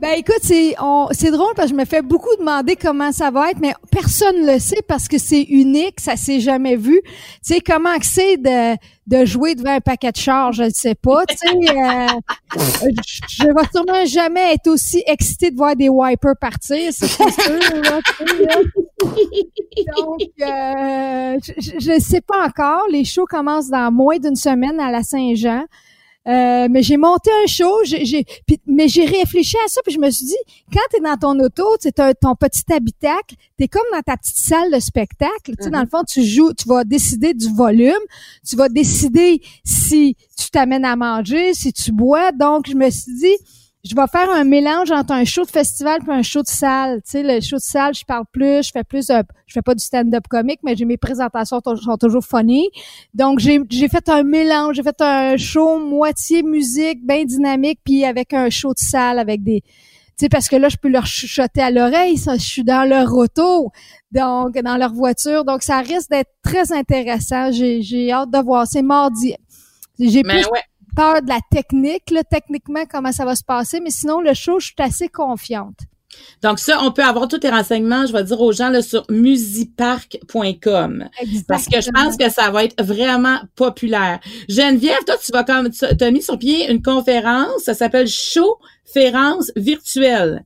[0.00, 0.74] Ben écoute, c'est
[1.10, 4.46] c'est drôle parce que je me fais beaucoup demander comment ça va être, mais personne
[4.46, 7.02] le sait parce que c'est unique, ça s'est jamais vu.
[7.04, 7.10] Tu
[7.42, 11.26] sais comment c'est de de jouer devant un paquet de chars, je ne sais pas.
[11.26, 12.06] Tu sais, euh,
[13.28, 17.26] je, vais sûrement jamais être aussi excitée de voir des wipers partir, c'est sûr.
[17.82, 18.00] Là,
[19.96, 22.84] Donc, euh, je ne sais pas encore.
[22.90, 25.64] Les shows commencent dans moins d'une semaine à la Saint-Jean.
[26.28, 28.26] Euh, mais j'ai monté un show, j'ai,
[28.66, 30.36] mais j'ai réfléchi à ça, puis je me suis dit,
[30.70, 34.18] quand tu es dans ton auto, tu ton petit habitacle, tu es comme dans ta
[34.18, 35.54] petite salle de spectacle.
[35.60, 35.90] Tu dans le mm-hmm.
[35.90, 37.92] fond, tu joues, tu vas décider du volume,
[38.46, 42.32] tu vas décider si tu t'amènes à manger, si tu bois.
[42.32, 43.36] Donc, je me suis dit,
[43.82, 47.00] je vais faire un mélange entre un show de festival et un show de salle.
[47.02, 49.74] Tu sais, le show de salle, je parle plus, je fais plus, je fais pas
[49.74, 52.68] du stand-up comique, mais j'ai mes présentations sont toujours funny.
[53.14, 58.04] Donc j'ai j'ai fait un mélange, j'ai fait un show moitié musique, bien dynamique, puis
[58.04, 59.70] avec un show de salle avec des, tu
[60.16, 63.14] sais, parce que là je peux leur chuchoter à l'oreille, ça, je suis dans leur
[63.14, 63.70] auto,
[64.12, 67.50] donc dans leur voiture, donc ça risque d'être très intéressant.
[67.50, 68.66] J'ai j'ai hâte de voir.
[68.66, 69.34] C'est mardi.
[69.98, 70.44] J'ai plus
[71.00, 74.60] peur de la technique, là, techniquement, comment ça va se passer, mais sinon, le show,
[74.60, 75.78] je suis assez confiante.
[76.42, 79.04] Donc ça, on peut avoir tous les renseignements, je vais dire aux gens là, sur
[79.08, 81.08] musipark.com.
[81.48, 84.20] Parce que je pense que ça va être vraiment populaire.
[84.48, 89.52] Geneviève, toi, tu vas comme tu as mis sur pied une conférence, ça s'appelle Showférence
[89.56, 90.44] virtuelle.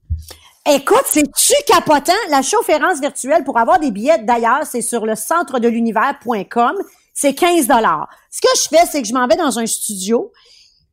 [0.70, 2.12] Écoute, c'est-tu capotant?
[2.30, 6.76] La Showférence virtuelle, pour avoir des billets d'ailleurs, c'est sur le centre de l'univers.com
[7.14, 8.08] c'est 15 dollars.
[8.30, 10.32] Ce que je fais, c'est que je m'en vais dans un studio.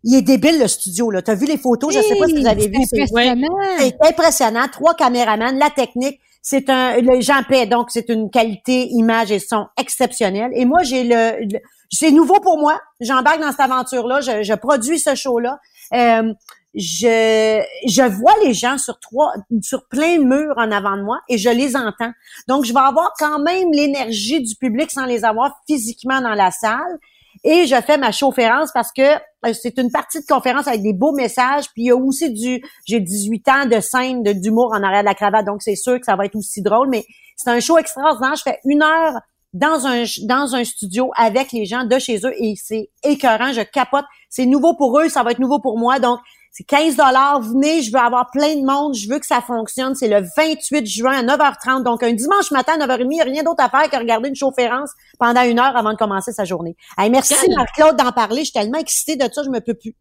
[0.04, 1.22] Il est débile le studio là.
[1.22, 1.94] T'as vu les photos?
[1.94, 2.78] Je sais pas si vous avez vu.
[2.90, 3.48] C'est impressionnant.
[3.80, 4.68] C'est impressionnant.
[4.72, 6.20] Trois caméramans, la technique.
[6.42, 10.50] C'est un le Jean Paix, donc c'est une qualité image et son exceptionnelle.
[10.56, 11.48] Et moi, j'ai le,
[11.92, 12.80] c'est nouveau pour moi.
[13.00, 14.22] J'embarque dans cette aventure là.
[14.22, 15.60] Je, je produis ce show là.
[15.94, 16.34] Euh,
[16.74, 21.20] je, je vois les gens sur trois, sur plein de murs en avant de moi
[21.30, 22.12] et je les entends.
[22.48, 26.50] Donc, je vais avoir quand même l'énergie du public sans les avoir physiquement dans la
[26.50, 26.98] salle.
[27.44, 29.02] Et je fais ma conférence parce que
[29.46, 31.66] euh, c'est une partie de conférence avec des beaux messages.
[31.74, 35.08] Puis il y a aussi du, j'ai 18 ans de scène d'humour en arrière de
[35.08, 36.90] la cravate, donc c'est sûr que ça va être aussi drôle.
[36.90, 38.36] Mais c'est un show extraordinaire.
[38.36, 39.20] Je fais une heure
[39.54, 43.52] dans un dans un studio avec les gens de chez eux et c'est écœurant.
[43.54, 44.06] Je capote.
[44.30, 46.00] C'est nouveau pour eux, ça va être nouveau pour moi.
[46.00, 46.20] Donc
[46.52, 47.42] c'est 15 dollars.
[47.42, 49.96] Venez, je veux avoir plein de monde, je veux que ça fonctionne.
[49.96, 51.84] C'est le 28 juin à 9h30.
[51.84, 54.30] Donc, un dimanche matin à 9h30, il n'y a rien d'autre à faire que regarder
[54.30, 56.76] une chaufférence pendant une heure avant de commencer sa journée.
[56.98, 58.40] Hey, merci, Marc-Claude, d'en parler.
[58.40, 59.96] Je suis tellement excitée de ça, je me peux plus.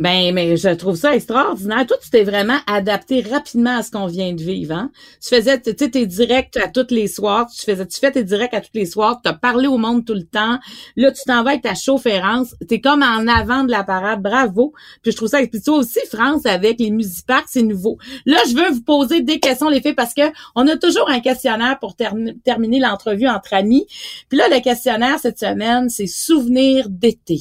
[0.00, 1.86] Ben, mais je trouve ça extraordinaire.
[1.86, 4.74] Toi, tu t'es vraiment adapté rapidement à ce qu'on vient de vivre.
[4.74, 4.90] Hein?
[5.22, 7.48] Tu faisais, tu sais, tes directs à tous les soirs.
[7.48, 9.20] Tu faisais, tu fais tes directs à tous les soirs.
[9.22, 10.58] Tu as parlé au monde tout le temps.
[10.96, 12.56] Là, tu t'en vas avec ta chaufférence.
[12.68, 14.20] T'es comme en avant de la parade.
[14.20, 14.72] Bravo.
[15.04, 15.38] Puis je trouve ça.
[15.46, 17.96] Puis toi aussi, France, avec les musiparks, c'est nouveau.
[18.26, 20.22] Là, je veux vous poser des questions, les filles, parce que
[20.56, 23.86] on a toujours un questionnaire pour terminer l'entrevue entre amis.
[24.28, 27.38] Puis là, le questionnaire cette semaine, c'est souvenirs d'été.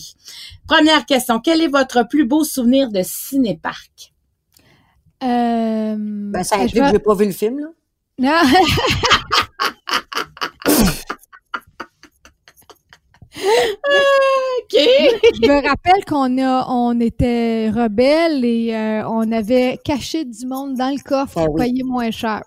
[0.68, 1.40] Première question.
[1.40, 4.14] Quel est votre plus beau souvenir de cinéparc?
[5.24, 7.68] Euh, ben, ça implique que j'ai pas vu le film, là.
[8.20, 8.42] Non.
[13.36, 14.76] OK.
[14.76, 20.76] Je me rappelle qu'on a, on était rebelles et euh, on avait caché du monde
[20.76, 22.44] dans le coffre ah pour payer moins cher.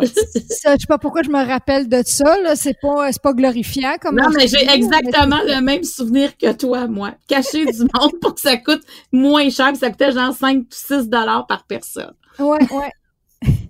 [0.00, 2.40] Je ça, je sais pas pourquoi je me rappelle de ça.
[2.40, 4.16] Là, c'est pas, c'est pas glorifiant comme.
[4.16, 7.14] Non, mais j'ai exactement le même souvenir que toi, moi.
[7.26, 11.08] Cacher du monde pour que ça coûte moins cher, ça coûtait genre 5 ou 6
[11.08, 12.12] dollars par personne.
[12.38, 12.92] Ouais, ouais.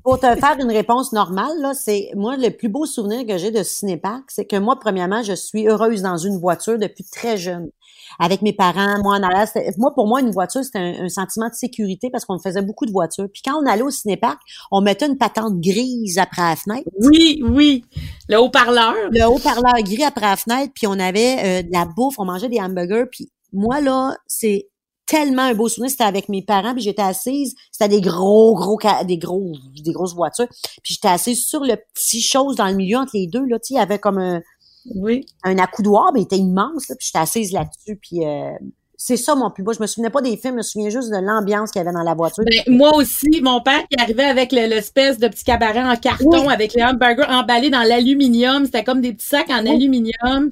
[0.09, 3.51] Pour te faire une réponse normale, là, c'est moi le plus beau souvenir que j'ai
[3.51, 7.69] de Cinépark, c'est que moi, premièrement, je suis heureuse dans une voiture depuis très jeune
[8.19, 9.47] avec mes parents, moi en arrière.
[9.77, 12.91] Moi, pour moi, une voiture, c'était un, sentiment de sécurité parce qu'on faisait beaucoup de
[12.91, 13.27] voitures.
[13.31, 14.41] Puis quand on allait au cinépark,
[14.71, 16.89] on mettait une patente grise après la fenêtre.
[17.03, 17.85] Oui, oui.
[18.31, 18.95] Le haut-parleur.
[19.11, 22.49] Le haut-parleur gris après la fenêtre, puis on avait euh, de la bouffe, on mangeait
[22.49, 23.11] des hamburgers.
[23.13, 24.71] Puis moi, là, c'est
[25.09, 25.91] tellement un beau souvenir.
[25.91, 27.55] C'était avec mes parents, puis j'étais assise.
[27.73, 29.53] C'était des gros, gros, des gros,
[29.85, 30.49] des grosses voitures.
[30.83, 33.45] Puis j'étais assise sur le petit chose dans le milieu entre les deux.
[33.47, 34.41] Là, tu il y avait comme un,
[34.95, 35.27] oui.
[35.45, 38.53] Un accoudoir, mais il était immense, là, puis j'étais assise là-dessus, puis euh,
[38.97, 39.73] c'est ça mon plus beau.
[39.73, 41.93] Je me souvenais pas des films, je me souviens juste de l'ambiance qu'il y avait
[41.93, 42.45] dans la voiture.
[42.45, 46.75] Ben, moi aussi, mon père qui arrivait avec l'espèce de petit cabaret en carton avec
[46.75, 50.51] les hamburgers emballés dans l'aluminium, c'était comme des petits sacs en aluminium.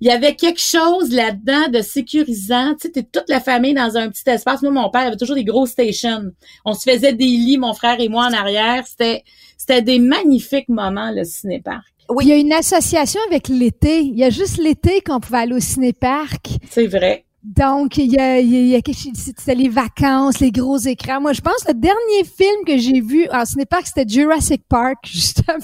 [0.00, 2.74] Il y avait quelque chose là-dedans de sécurisant.
[2.80, 4.62] Tu sais, toute la famille dans un petit espace.
[4.62, 6.32] Moi, mon père avait toujours des gros stations.
[6.64, 8.86] On se faisait des lits, mon frère et moi, en arrière.
[8.86, 9.24] C'était,
[9.56, 11.84] c'était des magnifiques moments, le cinéparc.
[12.08, 12.24] Oui.
[12.26, 14.00] Il y a une association avec l'été.
[14.00, 16.50] Il y a juste l'été qu'on pouvait aller au cinéparc.
[16.70, 17.24] C'est vrai.
[17.42, 21.20] Donc, il y a, il y a quelque chose, c'était les vacances, les gros écrans.
[21.20, 24.98] Moi, je pense que le dernier film que j'ai vu en cinéparc, c'était Jurassic Park,
[25.04, 25.54] justement.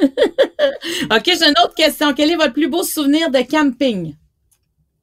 [1.10, 2.12] OK, j'ai une autre question.
[2.14, 4.14] Quel est votre plus beau souvenir de camping?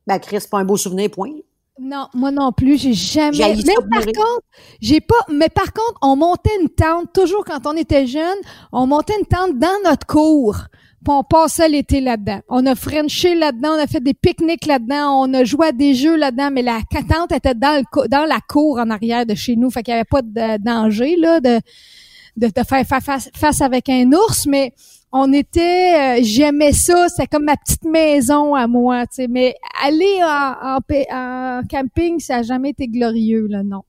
[0.05, 1.31] Ben, Chris, pas un beau souvenir, point.
[1.79, 3.55] Non, moi non plus, j'ai jamais.
[3.55, 4.41] Mais par contre,
[4.81, 5.19] j'ai pas.
[5.29, 8.37] Mais par contre, on montait une tente toujours quand on était jeune.
[8.71, 10.57] On montait une tente dans notre cour.
[11.05, 12.39] Puis on passait l'été là-dedans.
[12.49, 15.93] On a frenché là-dedans, on a fait des pique-niques là-dedans, on a joué à des
[15.93, 19.55] jeux là-dedans, mais la tente était dans le dans la cour en arrière de chez
[19.55, 21.61] nous, fait qu'il y avait pas de danger là de
[22.37, 24.73] de, de faire face, face avec un ours, mais
[25.11, 29.27] on était, euh, j'aimais ça, c'est comme ma petite maison à moi, tu sais.
[29.27, 33.83] Mais aller en, en, camping, ça n'a jamais été glorieux, là, non.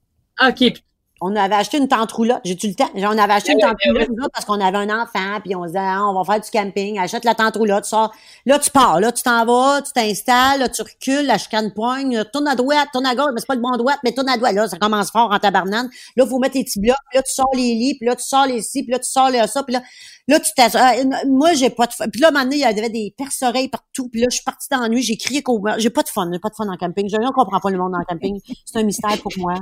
[0.45, 0.73] OK.
[1.21, 2.41] On avait acheté une tente roulotte.
[2.43, 2.89] J'ai-tu le temps?
[2.95, 5.79] On avait acheté une tente roulotte parce qu'on avait un enfant, puis on se disait,
[5.79, 8.13] ah, on va faire du camping, achète la tente roulotte, tu sors.
[8.45, 12.23] Là, tu pars, là, tu t'en vas, tu t'installes, là, tu recules, la chicane poigne,
[12.31, 14.37] tourne à droite, tourne à gauche, mais c'est pas le bon droite, mais tourne à
[14.37, 14.53] droite.
[14.53, 15.89] Là, ça commence fort en tabarnane.
[16.15, 18.23] Là, faut mettre tes petits blocs, puis là, tu sors les lits, puis là, tu
[18.23, 19.81] sors les ci, puis là, tu sors les ça, puis là,
[20.29, 22.07] Là, tu t'as, euh, moi, j'ai pas de fun.
[22.07, 24.09] Puis là, maintenant, il y avait des perce-oreilles partout.
[24.09, 26.29] Puis là, je suis partie dans la nuit, j'ai crié qu'au j'ai pas de fun,
[26.31, 27.09] j'ai pas de fun en camping.
[27.09, 28.39] Je ne comprends pas le monde en camping.
[28.63, 29.55] C'est un mystère pour moi.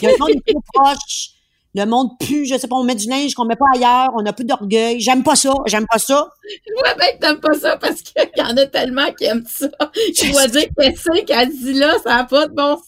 [0.00, 1.30] Il y a un monde trop proche.
[1.76, 4.24] Le monde pue, je sais pas, on met du linge qu'on met pas ailleurs, on
[4.24, 5.00] a plus d'orgueil.
[5.00, 6.28] J'aime pas ça, j'aime pas ça.
[6.48, 9.44] Je vois bien que t'aimes pas ça parce qu'il y en a tellement qui aiment
[9.44, 9.66] ça.
[9.92, 12.86] Je dois dire que c'est qu'elle dit là, ça n'a pas de bon sens.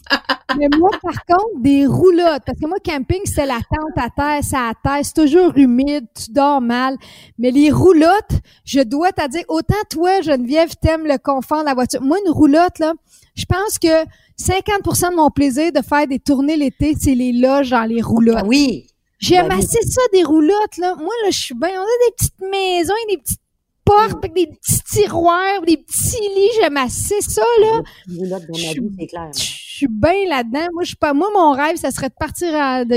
[0.56, 4.44] Mais moi, par contre, des roulottes, parce que moi, camping, c'est la tente à terre,
[4.44, 6.96] ça à terre, c'est toujours humide, tu dors mal.
[7.40, 11.74] Mais les roulottes, je dois te dire, autant toi, Geneviève, t'aimes le confort de la
[11.74, 12.02] voiture.
[12.02, 12.92] Moi, une roulotte, là,
[13.36, 14.04] je pense que
[14.40, 18.38] 50% de mon plaisir de faire des tournées l'été, c'est les loges dans les roulottes.
[18.40, 18.86] Ah oui.
[19.18, 20.94] J'aime ben assez ça, des roulottes, là.
[20.96, 21.70] Moi, là, je suis bien.
[21.70, 23.40] On a des petites maisons et des petites
[23.84, 26.50] portes, avec des petits tiroirs, des petits lits.
[26.60, 27.82] J'aime assez ça, là.
[28.08, 30.66] Je suis bien là-dedans.
[30.74, 31.14] Moi, je suis pas.
[31.14, 32.48] Moi, mon rêve, ça serait de partir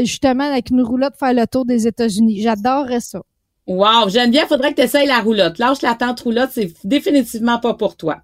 [0.06, 2.42] justement avec une roulotte faire le tour des États-Unis.
[2.42, 3.22] J'adorerais ça.
[3.68, 5.58] Wow, Geneviève, faudrait que tu essayes la roulotte.
[5.58, 8.18] Lâche la tente roulotte, c'est définitivement pas pour toi.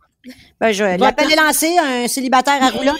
[0.59, 2.95] Ben, je, l'appel est lancé, un célibataire à roulant.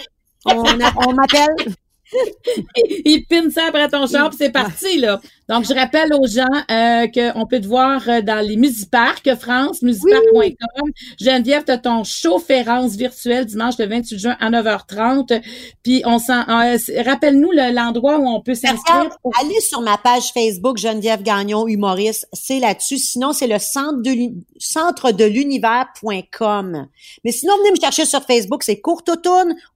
[0.46, 0.64] On,
[1.08, 1.74] on m'appelle.
[3.06, 5.20] il pine ça après ton char, c'est parti, là.
[5.48, 9.84] Donc, je rappelle aux gens euh, qu'on peut te voir euh, dans les Musiparcs France,
[9.84, 10.90] musiparc.com.
[11.20, 15.44] Geneviève, tu as ton show Férence virtuel dimanche le 28 juin à 9h30.
[15.84, 16.42] Puis, on s'en...
[16.50, 19.10] Euh, rappelle-nous l'endroit où on peut s'inscrire.
[19.40, 22.28] Allez sur ma page Facebook Geneviève Gagnon, humoriste.
[22.34, 22.98] C'est là-dessus.
[22.98, 26.88] Sinon, c'est le centre de, centre de l'univers.com.
[27.24, 28.64] Mais sinon, venez me chercher sur Facebook.
[28.64, 29.12] C'est Courte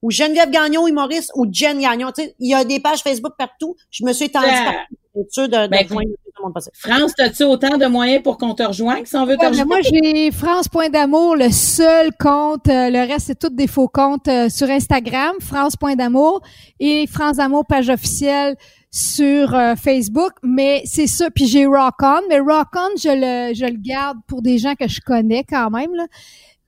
[0.02, 2.10] ou Geneviève Gagnon, humoriste ou Jen Gagnon.
[2.18, 3.76] il y a des pages Facebook partout.
[3.90, 4.99] Je me suis étendue partout
[5.30, 5.86] sûr de, ben,
[6.74, 9.68] France, as-tu autant de moyens pour qu'on te rejoigne si on veut te rejoindre?
[9.68, 12.68] Moi, j'ai France Point d'amour, le seul compte.
[12.68, 16.40] Euh, le reste, c'est tous des faux comptes euh, sur Instagram, France Point d'amour
[16.78, 18.56] et France d'amour page officielle
[18.90, 21.30] sur euh, Facebook, mais c'est ça.
[21.30, 24.74] Puis j'ai Rock On, mais Rock On, je le, je le garde pour des gens
[24.74, 25.94] que je connais quand même.
[25.94, 26.06] Là.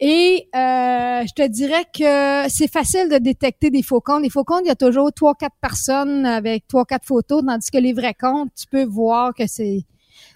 [0.05, 4.25] Et euh, je te dirais que c'est facile de détecter des faux comptes.
[4.25, 7.71] Les faux comptes, il y a toujours trois, quatre personnes avec trois, quatre photos, tandis
[7.71, 9.85] que les vrais comptes, tu peux voir que c'est.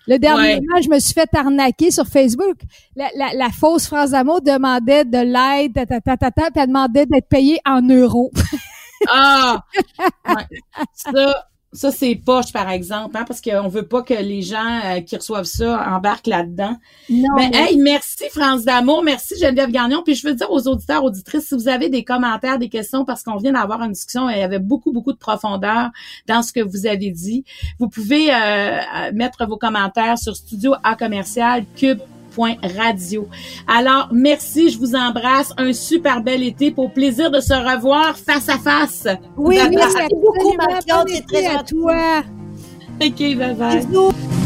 [0.07, 2.59] Le dernier moment, je me suis fait arnaquer sur Facebook.
[2.95, 7.07] La, la, fausse France d'amour demandait de l'aide, ta, ta, ta, ta, puis elle demandait
[7.07, 8.31] d'être payée en euros.
[9.09, 9.65] ah!
[10.95, 11.45] Ça,
[11.77, 15.15] ça, c'est poche, par exemple, hein, parce qu'on veut pas que les gens euh, qui
[15.15, 16.77] reçoivent ça embarquent là-dedans.
[17.11, 20.03] Non, mais, hey, merci France d'amour, merci Geneviève Gagnon.
[20.03, 23.23] Puis je veux dire aux auditeurs, auditrices, si vous avez des commentaires, des questions, parce
[23.23, 25.91] qu'on vient d'avoir une discussion, et il y avait beaucoup, beaucoup de profondeur
[26.27, 27.45] dans ce que vous avez dit.
[27.79, 32.01] Vous pouvez euh, mettre vos commentaires sur Studio A commercial Cube
[32.45, 33.29] radio.
[33.67, 35.53] Alors, merci, je vous embrasse.
[35.57, 39.07] Un super bel été pour plaisir de se revoir face à face.
[39.37, 41.09] Oui, merci beaucoup, Marc-Claude.
[41.09, 42.23] C'est très à toi.
[43.01, 44.46] OK, bye bye.